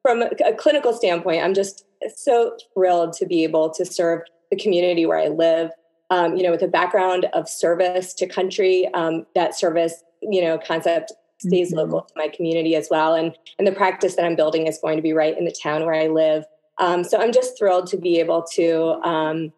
from 0.04 0.22
a, 0.22 0.30
a 0.46 0.54
clinical 0.54 0.94
standpoint, 0.94 1.44
I'm 1.44 1.54
just 1.54 1.86
so 2.16 2.56
thrilled 2.74 3.14
to 3.14 3.26
be 3.26 3.44
able 3.44 3.72
to 3.72 3.86
serve 3.86 4.22
the 4.52 4.58
community 4.58 5.06
where 5.06 5.20
I 5.20 5.28
live 5.28 5.72
um, 6.10 6.36
you 6.36 6.44
know, 6.44 6.52
with 6.52 6.62
a 6.62 6.68
background 6.68 7.26
of 7.34 7.50
service 7.50 8.14
to 8.16 8.28
country, 8.28 8.90
um, 8.94 9.26
that 9.36 9.56
service, 9.56 10.04
you 10.22 10.42
know, 10.42 10.58
concept 10.58 11.12
stays 11.40 11.70
mm-hmm. 11.70 11.80
local 11.80 12.02
to 12.02 12.14
my 12.16 12.28
community 12.30 12.76
as 12.76 12.88
well. 12.90 13.14
And 13.14 13.36
and 13.58 13.68
the 13.68 13.72
practice 13.72 14.16
that 14.16 14.26
I'm 14.26 14.36
building 14.36 14.68
is 14.68 14.80
going 14.82 14.98
to 14.98 15.04
be 15.04 15.14
right 15.14 15.38
in 15.38 15.46
the 15.46 15.52
town 15.52 15.86
where 15.86 15.96
I 15.96 16.08
live. 16.08 16.46
Um, 16.80 17.04
so 17.04 17.20
I'm 17.20 17.32
just 17.32 17.58
thrilled 17.58 17.88
to 17.88 17.98
be 17.98 18.20
able 18.20 18.44
to, 18.54 19.02
um, 19.04 19.52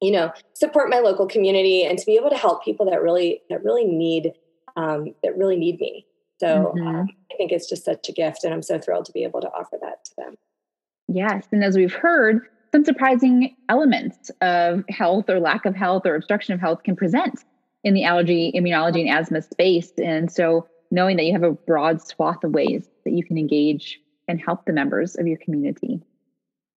you 0.00 0.12
know, 0.12 0.32
support 0.54 0.88
my 0.90 0.98
local 0.98 1.26
community 1.26 1.84
and 1.84 1.98
to 1.98 2.06
be 2.06 2.16
able 2.16 2.30
to 2.30 2.36
help 2.36 2.64
people 2.64 2.86
that 2.90 3.02
really 3.02 3.42
that 3.50 3.64
really 3.64 3.84
need 3.84 4.32
um, 4.76 5.14
that 5.22 5.36
really 5.36 5.56
need 5.56 5.78
me. 5.78 6.06
So 6.38 6.72
mm-hmm. 6.76 6.86
Um, 6.86 7.08
I 7.30 7.36
think 7.36 7.52
it's 7.52 7.68
just 7.68 7.84
such 7.84 8.08
a 8.08 8.12
gift, 8.12 8.44
and 8.44 8.52
I'm 8.52 8.62
so 8.62 8.78
thrilled 8.78 9.04
to 9.06 9.12
be 9.12 9.24
able 9.24 9.40
to 9.40 9.48
offer 9.48 9.78
that 9.80 10.04
to 10.06 10.10
them. 10.16 10.34
Yes, 11.08 11.46
and 11.52 11.62
as 11.62 11.76
we've 11.76 11.92
heard, 11.92 12.48
some 12.72 12.84
surprising 12.84 13.54
elements 13.68 14.30
of 14.40 14.84
health 14.88 15.28
or 15.28 15.38
lack 15.38 15.66
of 15.66 15.76
health 15.76 16.06
or 16.06 16.14
obstruction 16.14 16.54
of 16.54 16.60
health 16.60 16.82
can 16.82 16.96
present 16.96 17.44
in 17.84 17.94
the 17.94 18.04
allergy, 18.04 18.52
immunology, 18.54 19.00
and 19.00 19.10
asthma 19.10 19.42
space. 19.42 19.92
And 19.98 20.30
so, 20.30 20.66
knowing 20.90 21.16
that 21.16 21.24
you 21.24 21.32
have 21.32 21.42
a 21.42 21.52
broad 21.52 22.06
swath 22.06 22.44
of 22.44 22.52
ways 22.52 22.88
that 23.04 23.12
you 23.12 23.24
can 23.24 23.38
engage 23.38 24.00
and 24.28 24.40
help 24.40 24.64
the 24.66 24.72
members 24.72 25.16
of 25.16 25.26
your 25.26 25.38
community 25.38 26.00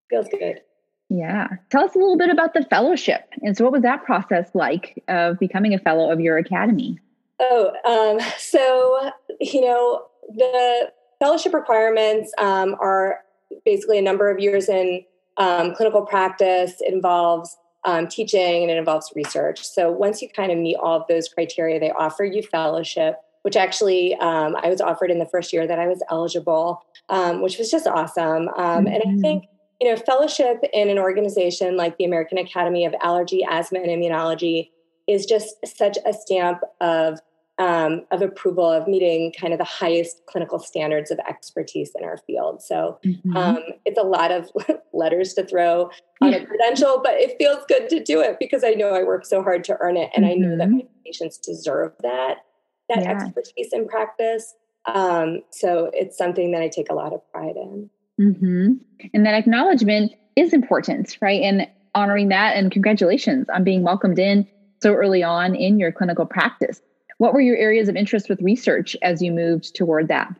feels 0.09 0.27
good. 0.29 0.61
Yeah. 1.09 1.47
Tell 1.69 1.83
us 1.83 1.95
a 1.95 1.99
little 1.99 2.17
bit 2.17 2.29
about 2.29 2.53
the 2.53 2.65
fellowship. 2.69 3.29
And 3.41 3.55
so, 3.55 3.63
what 3.63 3.73
was 3.73 3.83
that 3.83 4.03
process 4.03 4.49
like 4.53 5.01
of 5.07 5.39
becoming 5.39 5.73
a 5.73 5.79
fellow 5.79 6.11
of 6.11 6.19
your 6.19 6.37
academy? 6.37 6.99
Oh, 7.39 7.71
um, 7.85 8.19
so, 8.37 9.11
you 9.39 9.61
know, 9.61 10.05
the 10.29 10.91
fellowship 11.19 11.53
requirements 11.53 12.33
um, 12.37 12.75
are 12.81 13.19
basically 13.63 13.99
a 13.99 14.01
number 14.01 14.29
of 14.29 14.39
years 14.39 14.67
in 14.67 15.03
um, 15.37 15.73
clinical 15.75 16.05
practice, 16.05 16.81
involves 16.85 17.57
um, 17.83 18.07
teaching, 18.07 18.63
and 18.63 18.71
it 18.71 18.77
involves 18.77 19.11
research. 19.15 19.63
So 19.63 19.91
once 19.91 20.21
you 20.21 20.29
kind 20.29 20.51
of 20.51 20.57
meet 20.57 20.75
all 20.75 20.99
of 20.99 21.07
those 21.07 21.29
criteria, 21.29 21.79
they 21.79 21.91
offer 21.91 22.23
you 22.23 22.41
fellowship, 22.41 23.17
which 23.43 23.55
actually 23.55 24.15
um, 24.15 24.55
I 24.55 24.69
was 24.69 24.81
offered 24.81 25.11
in 25.11 25.19
the 25.19 25.25
first 25.25 25.53
year 25.53 25.67
that 25.67 25.79
I 25.79 25.87
was 25.87 26.01
eligible, 26.09 26.81
um, 27.09 27.41
which 27.41 27.57
was 27.57 27.69
just 27.69 27.85
awesome. 27.85 28.47
Mm-hmm. 28.47 28.87
And 28.87 28.95
I 28.95 28.99
mm-hmm. 28.99 29.21
think 29.21 29.45
you 29.79 29.89
know 29.89 29.97
fellowship 29.97 30.63
in 30.73 30.89
an 30.89 30.97
organization 30.97 31.77
like 31.77 31.97
the 31.97 32.05
American 32.05 32.37
Academy 32.37 32.85
of 32.85 32.95
Allergy, 33.01 33.45
Asthma, 33.47 33.79
and 33.79 33.89
Immunology 33.89 34.69
is 35.07 35.25
just 35.25 35.55
such 35.65 35.97
a 36.05 36.13
stamp 36.13 36.61
of 36.81 37.19
um, 37.57 38.01
of 38.11 38.21
approval 38.21 38.69
of 38.69 38.87
meeting 38.87 39.33
kind 39.39 39.53
of 39.53 39.59
the 39.59 39.65
highest 39.65 40.21
clinical 40.27 40.59
standards 40.59 41.09
of 41.09 41.19
expertise 41.19 41.91
in 41.97 42.03
our 42.03 42.17
field. 42.17 42.61
So 42.61 42.99
mm-hmm. 43.05 43.35
um, 43.35 43.59
it's 43.85 43.97
a 43.97 44.03
lot 44.03 44.31
of 44.31 44.51
letters 44.93 45.33
to 45.35 45.45
throw 45.45 45.89
on 46.21 46.33
a 46.33 46.45
credential, 46.45 47.01
but 47.03 47.13
it 47.15 47.37
feels 47.37 47.63
good 47.67 47.89
to 47.89 48.03
do 48.03 48.19
it 48.21 48.37
because 48.39 48.63
I 48.63 48.71
know 48.71 48.89
I 48.89 49.03
work 49.03 49.25
so 49.25 49.41
hard 49.41 49.63
to 49.65 49.77
earn 49.79 49.97
it, 49.97 50.09
and 50.15 50.25
mm-hmm. 50.25 50.43
I 50.43 50.47
know 50.47 50.57
that 50.57 50.67
mm-hmm. 50.67 50.77
my 50.77 50.85
patients 51.05 51.37
deserve 51.37 51.93
that 52.01 52.39
that 52.89 52.99
yeah. 53.01 53.11
expertise 53.11 53.69
in 53.71 53.87
practice. 53.87 54.53
Um, 54.85 55.41
so 55.49 55.89
it's 55.93 56.17
something 56.17 56.51
that 56.51 56.61
I 56.61 56.67
take 56.67 56.89
a 56.91 56.93
lot 56.93 57.13
of 57.13 57.21
pride 57.31 57.55
in. 57.55 57.89
Mm-hmm. 58.19 58.73
And 59.13 59.25
that 59.25 59.33
acknowledgement 59.33 60.13
is 60.35 60.53
important, 60.53 61.17
right? 61.21 61.41
And 61.41 61.67
honoring 61.95 62.29
that, 62.29 62.55
and 62.55 62.71
congratulations 62.71 63.47
on 63.49 63.63
being 63.63 63.81
welcomed 63.81 64.19
in 64.19 64.47
so 64.81 64.93
early 64.93 65.23
on 65.23 65.55
in 65.55 65.79
your 65.79 65.91
clinical 65.91 66.25
practice. 66.25 66.81
What 67.17 67.33
were 67.33 67.41
your 67.41 67.57
areas 67.57 67.87
of 67.87 67.95
interest 67.95 68.29
with 68.29 68.41
research 68.41 68.95
as 69.01 69.21
you 69.21 69.31
moved 69.31 69.75
toward 69.75 70.07
that? 70.09 70.33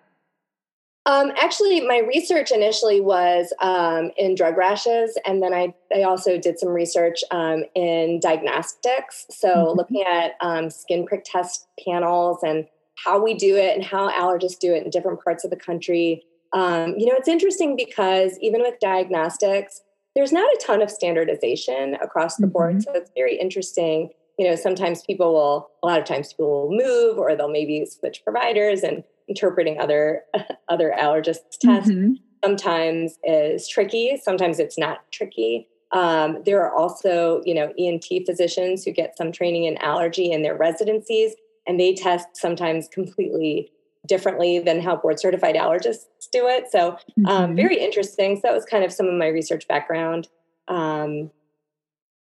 Um, 1.08 1.32
actually, 1.40 1.82
my 1.82 2.00
research 2.00 2.52
initially 2.52 3.00
was 3.00 3.54
um, 3.62 4.12
in 4.18 4.34
drug 4.34 4.58
rashes, 4.58 5.18
and 5.26 5.42
then 5.42 5.54
I, 5.54 5.74
I 5.96 6.02
also 6.02 6.40
did 6.40 6.58
some 6.58 6.70
research 6.70 7.24
um, 7.30 7.64
in 7.76 8.20
diagnostics. 8.20 9.28
So, 9.30 9.50
mm-hmm. 9.50 9.78
looking 9.78 10.02
at 10.02 10.32
um, 10.42 10.72
skin 10.72 11.06
prick 11.06 11.24
test 11.24 11.68
panels 11.88 12.40
and 12.42 12.66
how 13.04 13.24
we 13.24 13.36
do 13.36 13.56
it 13.56 13.76
and 13.76 13.86
how 13.86 14.10
allergists 14.10 14.58
do 14.58 14.74
it 14.74 14.84
in 14.84 14.90
different 14.90 15.24
parts 15.24 15.44
of 15.44 15.52
the 15.52 15.56
country. 15.56 16.24
Um, 16.54 16.96
you 16.98 17.06
know, 17.06 17.14
it's 17.16 17.28
interesting 17.28 17.76
because 17.76 18.40
even 18.42 18.62
with 18.62 18.80
diagnostics, 18.80 19.82
there's 20.16 20.32
not 20.32 20.50
a 20.56 20.60
ton 20.66 20.82
of 20.82 20.90
standardization 20.90 21.96
across 22.02 22.38
the 22.38 22.48
mm-hmm. 22.48 22.52
board. 22.52 22.82
So, 22.82 22.94
it's 22.94 23.12
very 23.16 23.38
interesting 23.38 24.10
you 24.38 24.48
know 24.48 24.56
sometimes 24.56 25.04
people 25.04 25.34
will 25.34 25.70
a 25.84 25.88
lot 25.88 26.00
of 26.00 26.06
times 26.06 26.34
people 26.34 26.68
will 26.68 26.78
move 26.78 27.18
or 27.18 27.36
they'll 27.36 27.50
maybe 27.50 27.86
switch 27.86 28.24
providers 28.24 28.84
and 28.84 29.04
interpreting 29.28 29.80
other 29.80 30.24
other 30.70 30.94
allergists 30.98 31.58
tests 31.60 31.90
mm-hmm. 31.90 32.14
sometimes 32.44 33.18
is 33.24 33.68
tricky 33.68 34.20
sometimes 34.22 34.60
it's 34.60 34.78
not 34.78 35.00
tricky. 35.12 35.68
Um, 35.92 36.42
there 36.46 36.62
are 36.62 36.76
also 36.76 37.42
you 37.46 37.54
know 37.54 37.72
ent 37.78 38.06
physicians 38.26 38.84
who 38.84 38.92
get 38.92 39.18
some 39.18 39.32
training 39.32 39.66
in 39.66 39.78
allergy 39.78 40.32
in 40.32 40.42
their 40.42 40.56
residencies 40.56 41.36
and 41.68 41.80
they 41.80 41.94
test 41.94 42.28
sometimes 42.34 42.88
completely 42.88 43.72
differently 44.08 44.60
than 44.60 44.82
how 44.82 44.96
board 44.96 45.20
certified 45.20 45.56
allergists 45.56 46.06
do 46.32 46.48
it. 46.48 46.72
So 46.72 46.92
um, 46.92 46.98
mm-hmm. 46.98 47.28
um, 47.28 47.56
very 47.56 47.80
interesting. 47.80 48.36
So 48.36 48.42
that 48.44 48.54
was 48.54 48.66
kind 48.66 48.84
of 48.84 48.92
some 48.92 49.08
of 49.08 49.14
my 49.14 49.28
research 49.28 49.68
background. 49.68 50.28
Um, 50.68 51.32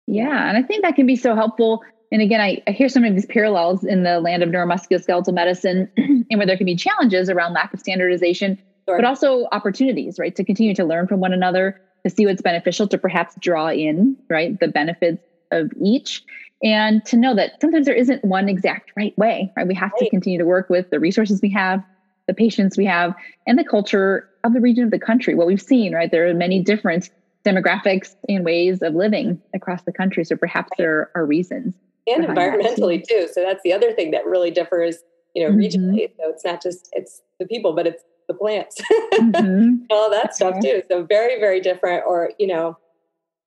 yeah, 0.06 0.48
and 0.48 0.56
I 0.56 0.62
think 0.62 0.82
that 0.82 0.96
can 0.96 1.06
be 1.06 1.16
so 1.16 1.34
helpful 1.34 1.82
and 2.12 2.22
again, 2.22 2.40
I, 2.40 2.62
I, 2.66 2.70
hear 2.70 2.88
some 2.88 3.04
of 3.04 3.14
these 3.14 3.26
parallels 3.26 3.84
in 3.84 4.02
the 4.02 4.20
land 4.20 4.42
of 4.42 4.50
neuromusculoskeletal 4.50 5.32
medicine 5.32 5.90
and 5.96 6.38
where 6.38 6.46
there 6.46 6.56
can 6.56 6.66
be 6.66 6.76
challenges 6.76 7.28
around 7.28 7.54
lack 7.54 7.72
of 7.74 7.80
standardization, 7.80 8.58
sure. 8.88 8.96
but 8.96 9.04
also 9.04 9.48
opportunities, 9.52 10.18
right? 10.18 10.34
To 10.36 10.44
continue 10.44 10.74
to 10.74 10.84
learn 10.84 11.06
from 11.06 11.20
one 11.20 11.32
another, 11.32 11.80
to 12.04 12.10
see 12.10 12.26
what's 12.26 12.42
beneficial, 12.42 12.86
to 12.88 12.98
perhaps 12.98 13.34
draw 13.40 13.68
in, 13.68 14.16
right, 14.28 14.58
the 14.60 14.68
benefits 14.68 15.22
of 15.50 15.70
each. 15.82 16.22
And 16.62 17.04
to 17.06 17.16
know 17.16 17.34
that 17.34 17.60
sometimes 17.60 17.86
there 17.86 17.94
isn't 17.94 18.24
one 18.24 18.48
exact 18.48 18.92
right 18.96 19.16
way, 19.18 19.52
right? 19.56 19.66
We 19.66 19.74
have 19.74 19.92
right. 19.92 20.04
to 20.04 20.10
continue 20.10 20.38
to 20.38 20.46
work 20.46 20.70
with 20.70 20.90
the 20.90 21.00
resources 21.00 21.40
we 21.42 21.50
have, 21.50 21.82
the 22.26 22.34
patients 22.34 22.78
we 22.78 22.86
have, 22.86 23.14
and 23.46 23.58
the 23.58 23.64
culture 23.64 24.28
of 24.44 24.54
the 24.54 24.60
region 24.60 24.84
of 24.84 24.90
the 24.90 24.98
country. 24.98 25.34
What 25.34 25.46
we've 25.46 25.60
seen, 25.60 25.94
right? 25.94 26.10
There 26.10 26.28
are 26.28 26.34
many 26.34 26.62
different 26.62 27.10
demographics 27.44 28.14
and 28.28 28.44
ways 28.44 28.82
of 28.82 28.94
living 28.94 29.40
across 29.54 29.82
the 29.82 29.92
country. 29.92 30.24
So 30.24 30.36
perhaps 30.36 30.70
there 30.78 31.10
are 31.14 31.26
reasons. 31.26 31.74
And 32.06 32.24
environmentally 32.24 33.02
too. 33.02 33.26
too. 33.26 33.28
So 33.32 33.42
that's 33.42 33.62
the 33.62 33.72
other 33.72 33.92
thing 33.92 34.10
that 34.10 34.26
really 34.26 34.50
differs, 34.50 34.98
you 35.34 35.42
know, 35.42 35.50
mm-hmm. 35.50 35.60
regionally. 35.60 36.10
So 36.18 36.28
it's 36.28 36.44
not 36.44 36.62
just 36.62 36.88
it's 36.92 37.22
the 37.40 37.46
people, 37.46 37.74
but 37.74 37.86
it's 37.86 38.02
the 38.28 38.34
plants, 38.34 38.80
mm-hmm. 39.14 39.84
all 39.90 40.10
that 40.10 40.34
stuff 40.34 40.56
too. 40.62 40.82
So 40.90 41.04
very, 41.04 41.38
very 41.40 41.60
different. 41.60 42.04
Or 42.06 42.32
you 42.38 42.46
know, 42.46 42.76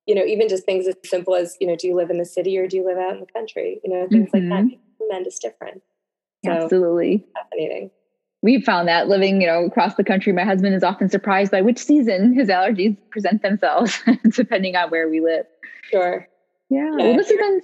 you 0.06 0.14
know, 0.14 0.24
even 0.24 0.48
just 0.48 0.64
things 0.64 0.86
as 0.86 0.94
simple 1.04 1.34
as 1.34 1.56
you 1.60 1.66
know, 1.66 1.76
do 1.76 1.86
you 1.86 1.94
live 1.94 2.10
in 2.10 2.18
the 2.18 2.24
city 2.24 2.58
or 2.58 2.66
do 2.66 2.76
you 2.76 2.86
live 2.86 2.98
out 2.98 3.14
in 3.14 3.20
the 3.20 3.26
country? 3.26 3.80
You 3.84 3.92
know, 3.92 4.08
things 4.08 4.30
mm-hmm. 4.30 4.50
like 4.50 4.58
that. 4.58 4.64
Mm-hmm. 4.64 5.04
Tremendous 5.04 5.38
difference. 5.38 5.82
So, 6.44 6.52
Absolutely 6.52 7.26
fascinating 7.34 7.90
we've 8.42 8.64
found 8.64 8.88
that 8.88 9.08
living, 9.08 9.40
you 9.40 9.46
know, 9.46 9.64
across 9.64 9.94
the 9.94 10.04
country, 10.04 10.32
my 10.32 10.44
husband 10.44 10.74
is 10.74 10.82
often 10.82 11.08
surprised 11.08 11.50
by 11.50 11.60
which 11.60 11.78
season 11.78 12.32
his 12.34 12.48
allergies 12.48 12.96
present 13.10 13.42
themselves, 13.42 13.98
depending 14.30 14.76
on 14.76 14.90
where 14.90 15.08
we 15.08 15.20
live. 15.20 15.46
Sure. 15.90 16.28
Yeah. 16.70 16.90
yeah. 16.96 17.06
Well, 17.06 17.16
this 17.16 17.28
has 17.28 17.36
been. 17.38 17.60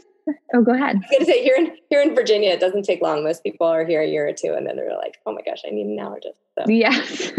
Oh, 0.55 0.63
go 0.63 0.73
ahead. 0.73 0.97
I 0.97 0.99
was 0.99 1.11
going 1.11 1.21
to 1.21 1.27
say 1.27 1.43
here 1.43 1.55
in 1.57 1.77
here 1.91 2.01
in 2.01 2.15
Virginia, 2.15 2.51
it 2.51 2.61
doesn't 2.61 2.85
take 2.85 3.03
long. 3.03 3.23
Most 3.25 3.43
people 3.43 3.67
are 3.67 3.85
here 3.85 4.01
a 4.03 4.07
year 4.07 4.29
or 4.29 4.33
two, 4.33 4.55
and 4.55 4.67
then 4.67 4.77
they're 4.77 4.97
like, 4.97 5.19
"Oh 5.27 5.33
my 5.33 5.43
gosh, 5.43 5.63
I 5.67 5.71
need 5.71 5.87
an 5.87 5.99
allergist." 5.99 6.39
So. 6.59 6.65
Yes. 6.67 7.33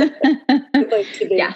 like 0.92 1.08
yeah 1.32 1.54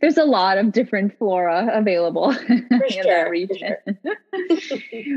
there's 0.00 0.16
a 0.16 0.24
lot 0.24 0.58
of 0.58 0.72
different 0.72 1.16
flora 1.16 1.68
available 1.72 2.30
in 2.48 2.66
that 2.70 3.28
region. 3.30 3.56
Sure. 3.58 3.82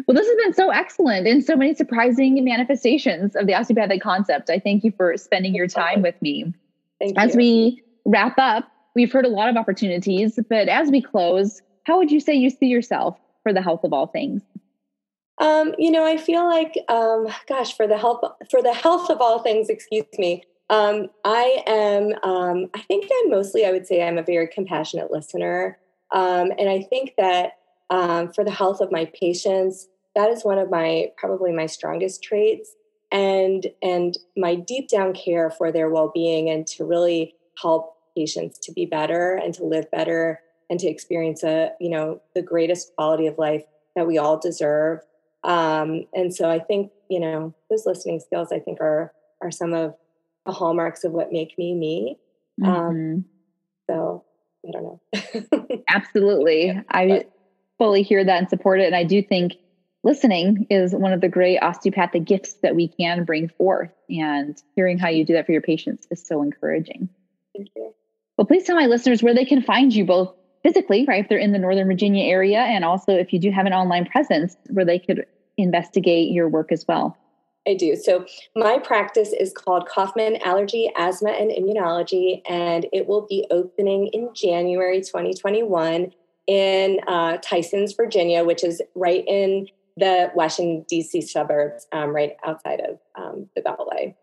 well, 0.07 0.15
this 0.15 0.27
has 0.27 0.37
been 0.43 0.53
so 0.53 0.69
excellent 0.69 1.27
and 1.27 1.43
so 1.43 1.55
many 1.55 1.73
surprising 1.73 2.43
manifestations 2.43 3.35
of 3.35 3.47
the 3.47 3.55
osteopathic 3.55 4.01
concept. 4.01 4.49
I 4.49 4.59
thank 4.59 4.83
you 4.83 4.91
for 4.95 5.17
spending 5.17 5.55
your 5.55 5.67
time 5.67 6.01
with 6.01 6.19
me. 6.21 6.53
Thank 6.99 7.17
as 7.17 7.33
you. 7.33 7.37
we 7.37 7.83
wrap 8.05 8.37
up, 8.37 8.69
we've 8.95 9.11
heard 9.11 9.25
a 9.25 9.29
lot 9.29 9.49
of 9.49 9.57
opportunities, 9.57 10.39
but 10.49 10.67
as 10.69 10.91
we 10.91 11.01
close, 11.01 11.61
how 11.85 11.97
would 11.97 12.11
you 12.11 12.19
say 12.19 12.33
you 12.35 12.49
see 12.49 12.67
yourself 12.67 13.17
for 13.41 13.53
the 13.53 13.61
health 13.61 13.83
of 13.83 13.91
all 13.91 14.07
things? 14.07 14.43
Um, 15.43 15.75
you 15.77 15.91
know, 15.91 16.05
I 16.05 16.15
feel 16.15 16.45
like, 16.47 16.73
um, 16.87 17.27
gosh, 17.49 17.75
for 17.75 17.85
the 17.85 17.97
health 17.97 18.21
for 18.49 18.61
the 18.63 18.73
health 18.73 19.09
of 19.09 19.19
all 19.19 19.39
things, 19.39 19.67
excuse 19.69 20.05
me, 20.17 20.45
um, 20.69 21.07
I 21.25 21.61
am, 21.67 22.13
um, 22.23 22.69
I 22.73 22.79
think 22.79 23.11
I'm 23.11 23.29
mostly, 23.29 23.65
I 23.65 23.71
would 23.73 23.85
say 23.85 24.01
I'm 24.01 24.17
a 24.17 24.23
very 24.23 24.47
compassionate 24.47 25.11
listener. 25.11 25.77
Um, 26.11 26.53
and 26.57 26.69
I 26.69 26.81
think 26.81 27.15
that 27.17 27.57
um, 27.89 28.31
for 28.31 28.45
the 28.45 28.51
health 28.51 28.79
of 28.79 28.89
my 28.89 29.11
patients, 29.19 29.89
that 30.15 30.29
is 30.29 30.45
one 30.45 30.59
of 30.59 30.69
my, 30.69 31.11
probably 31.17 31.51
my 31.51 31.65
strongest 31.65 32.23
traits. 32.23 32.73
And, 33.11 33.67
and 33.81 34.17
my 34.37 34.55
deep 34.55 34.87
down 34.87 35.13
care 35.13 35.49
for 35.51 35.73
their 35.73 35.89
well-being 35.89 36.49
and 36.49 36.65
to 36.67 36.85
really 36.85 37.35
help 37.61 37.97
patients 38.17 38.57
to 38.59 38.71
be 38.71 38.85
better 38.85 39.35
and 39.35 39.53
to 39.55 39.65
live 39.65 39.91
better 39.91 40.39
and 40.69 40.79
to 40.79 40.87
experience 40.87 41.43
a, 41.43 41.73
you 41.81 41.89
know, 41.89 42.21
the 42.33 42.41
greatest 42.41 42.95
quality 42.95 43.27
of 43.27 43.37
life 43.37 43.65
that 43.95 44.07
we 44.07 44.17
all 44.17 44.39
deserve. 44.39 45.01
Um, 45.43 46.05
and 46.13 46.33
so 46.33 46.49
I 46.49 46.59
think, 46.59 46.91
you 47.09 47.19
know, 47.19 47.53
those 47.69 47.85
listening 47.85 48.19
skills 48.19 48.51
I 48.51 48.59
think 48.59 48.79
are, 48.81 49.13
are 49.41 49.51
some 49.51 49.73
of 49.73 49.95
the 50.45 50.51
hallmarks 50.51 51.03
of 51.03 51.11
what 51.11 51.31
make 51.31 51.57
me 51.57 51.73
me. 51.73 52.17
Um, 52.63 52.69
mm-hmm. 52.69 52.81
Um, 52.81 53.25
so 53.89 54.23
I 54.67 54.71
don't 54.71 54.83
know. 54.83 55.79
Absolutely. 55.89 56.79
I 56.89 57.25
fully 57.77 58.03
hear 58.03 58.23
that 58.23 58.37
and 58.37 58.49
support 58.49 58.79
it. 58.79 58.87
And 58.87 58.95
I 58.95 59.03
do 59.03 59.21
think 59.21 59.53
listening 60.03 60.67
is 60.69 60.93
one 60.93 61.13
of 61.13 61.21
the 61.21 61.29
great 61.29 61.59
osteopathic 61.59 62.25
gifts 62.25 62.53
that 62.61 62.75
we 62.75 62.87
can 62.87 63.25
bring 63.25 63.49
forth. 63.49 63.91
And 64.09 64.61
hearing 64.75 64.97
how 64.97 65.09
you 65.09 65.25
do 65.25 65.33
that 65.33 65.45
for 65.45 65.51
your 65.51 65.61
patients 65.61 66.07
is 66.11 66.25
so 66.25 66.41
encouraging. 66.41 67.09
Thank 67.55 67.69
you. 67.75 67.93
Well, 68.37 68.47
please 68.47 68.63
tell 68.63 68.75
my 68.75 68.87
listeners 68.87 69.21
where 69.21 69.33
they 69.33 69.45
can 69.45 69.61
find 69.61 69.93
you 69.93 70.05
both 70.05 70.33
physically, 70.63 71.05
right? 71.07 71.23
If 71.23 71.29
they're 71.29 71.37
in 71.37 71.51
the 71.51 71.59
Northern 71.59 71.87
Virginia 71.87 72.25
area, 72.25 72.59
and 72.59 72.83
also 72.83 73.13
if 73.13 73.33
you 73.33 73.39
do 73.39 73.51
have 73.51 73.65
an 73.65 73.73
online 73.73 74.05
presence 74.05 74.55
where 74.69 74.85
they 74.85 74.97
could 74.97 75.25
investigate 75.57 76.31
your 76.31 76.49
work 76.49 76.71
as 76.71 76.85
well. 76.87 77.17
I 77.67 77.75
do. 77.75 77.95
So 77.95 78.25
my 78.55 78.77
practice 78.77 79.33
is 79.37 79.53
called 79.53 79.87
Kaufman 79.87 80.37
Allergy, 80.43 80.91
Asthma, 80.97 81.29
and 81.31 81.49
Immunology, 81.49 82.41
and 82.49 82.85
it 82.91 83.07
will 83.07 83.25
be 83.29 83.45
opening 83.51 84.07
in 84.07 84.29
January 84.33 84.99
2021 84.99 86.11
in 86.47 86.99
uh, 87.07 87.37
Tysons, 87.37 87.95
Virginia, 87.95 88.43
which 88.43 88.63
is 88.63 88.81
right 88.95 89.23
in 89.27 89.67
the 89.95 90.31
Washington 90.35 90.85
D.C. 90.89 91.21
suburbs, 91.21 91.87
um, 91.93 92.13
right 92.13 92.35
outside 92.45 92.81
of 92.81 92.99
um, 93.15 93.47
the 93.55 93.61
Beltway. 93.61 94.15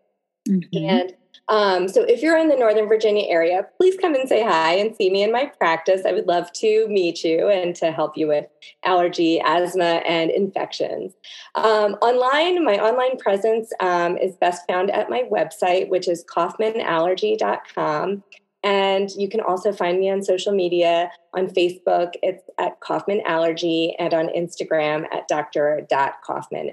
Mm-hmm. 0.47 0.89
And 0.89 1.13
um, 1.47 1.87
so 1.87 2.03
if 2.03 2.21
you're 2.21 2.37
in 2.37 2.47
the 2.47 2.55
Northern 2.55 2.87
Virginia 2.87 3.25
area, 3.27 3.67
please 3.77 3.97
come 3.97 4.15
and 4.15 4.27
say 4.27 4.43
hi 4.43 4.73
and 4.73 4.95
see 4.95 5.09
me 5.09 5.23
in 5.23 5.31
my 5.31 5.45
practice. 5.45 6.01
I 6.05 6.13
would 6.13 6.27
love 6.27 6.51
to 6.53 6.87
meet 6.87 7.23
you 7.23 7.49
and 7.49 7.75
to 7.75 7.91
help 7.91 8.17
you 8.17 8.27
with 8.27 8.45
allergy, 8.83 9.41
asthma, 9.41 10.01
and 10.07 10.31
infections. 10.31 11.13
Um, 11.55 11.95
online, 12.01 12.63
my 12.63 12.77
online 12.77 13.17
presence 13.17 13.71
um, 13.79 14.17
is 14.17 14.35
best 14.37 14.65
found 14.67 14.91
at 14.91 15.09
my 15.09 15.23
website, 15.31 15.89
which 15.89 16.07
is 16.07 16.23
kaufmanallergy.com. 16.25 18.23
And 18.63 19.09
you 19.11 19.27
can 19.27 19.41
also 19.41 19.73
find 19.73 19.99
me 19.99 20.11
on 20.11 20.21
social 20.21 20.53
media 20.53 21.11
on 21.33 21.47
Facebook, 21.47 22.11
it's 22.21 22.43
at 22.59 22.79
Kaufman 22.79 23.21
Allergy, 23.25 23.95
and 23.97 24.13
on 24.13 24.27
Instagram 24.27 25.05
at 25.11 25.27
Dr.Kaufman 25.27 26.71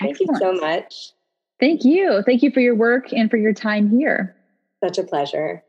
Thank 0.00 0.20
you 0.20 0.28
so 0.38 0.52
much. 0.54 1.12
Thank 1.60 1.84
you. 1.84 2.22
Thank 2.24 2.42
you 2.42 2.50
for 2.50 2.60
your 2.60 2.74
work 2.74 3.12
and 3.12 3.30
for 3.30 3.36
your 3.36 3.52
time 3.52 3.90
here. 3.90 4.34
Such 4.82 4.96
a 4.96 5.02
pleasure. 5.02 5.62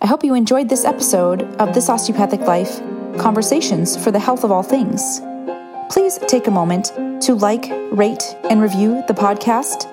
I 0.00 0.06
hope 0.06 0.22
you 0.22 0.34
enjoyed 0.34 0.68
this 0.68 0.84
episode 0.84 1.42
of 1.58 1.74
This 1.74 1.88
Osteopathic 1.88 2.42
Life 2.42 2.80
Conversations 3.18 3.96
for 3.96 4.12
the 4.12 4.20
Health 4.20 4.44
of 4.44 4.52
All 4.52 4.62
Things. 4.62 5.20
Please 5.90 6.18
take 6.28 6.46
a 6.46 6.50
moment 6.50 6.92
to 7.22 7.34
like, 7.34 7.66
rate, 7.90 8.36
and 8.48 8.62
review 8.62 9.02
the 9.08 9.14
podcast. 9.14 9.86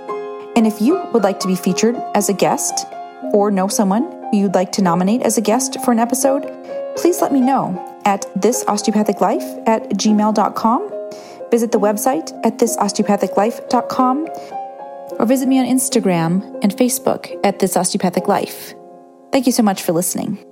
And 0.55 0.67
if 0.67 0.79
you 0.81 1.03
would 1.13 1.23
like 1.23 1.39
to 1.39 1.47
be 1.47 1.55
featured 1.55 1.95
as 2.13 2.29
a 2.29 2.33
guest 2.33 2.85
or 3.33 3.49
know 3.49 3.67
someone 3.67 4.03
who 4.29 4.37
you'd 4.37 4.53
like 4.53 4.71
to 4.73 4.83
nominate 4.83 5.23
as 5.23 5.39
a 5.39 5.41
guest 5.41 5.83
for 5.83 5.91
an 5.91 5.99
episode, 5.99 6.43
please 6.95 7.21
let 7.21 7.31
me 7.31 7.41
know 7.41 8.01
at 8.05 8.21
thisosteopathiclife 8.37 9.67
at 9.67 9.89
gmail.com 9.91 10.92
Visit 11.53 11.71
the 11.71 11.79
website 11.79 12.33
at 12.43 12.57
thisosteopathiclife.com 12.57 14.27
or 15.19 15.25
visit 15.27 15.47
me 15.47 15.59
on 15.59 15.67
Instagram 15.67 16.41
and 16.63 16.75
Facebook 16.75 17.39
at 17.43 17.59
This 17.59 17.77
Osteopathic 17.77 18.27
Life. 18.27 18.73
Thank 19.31 19.45
you 19.45 19.51
so 19.51 19.61
much 19.61 19.83
for 19.83 19.91
listening. 19.91 20.43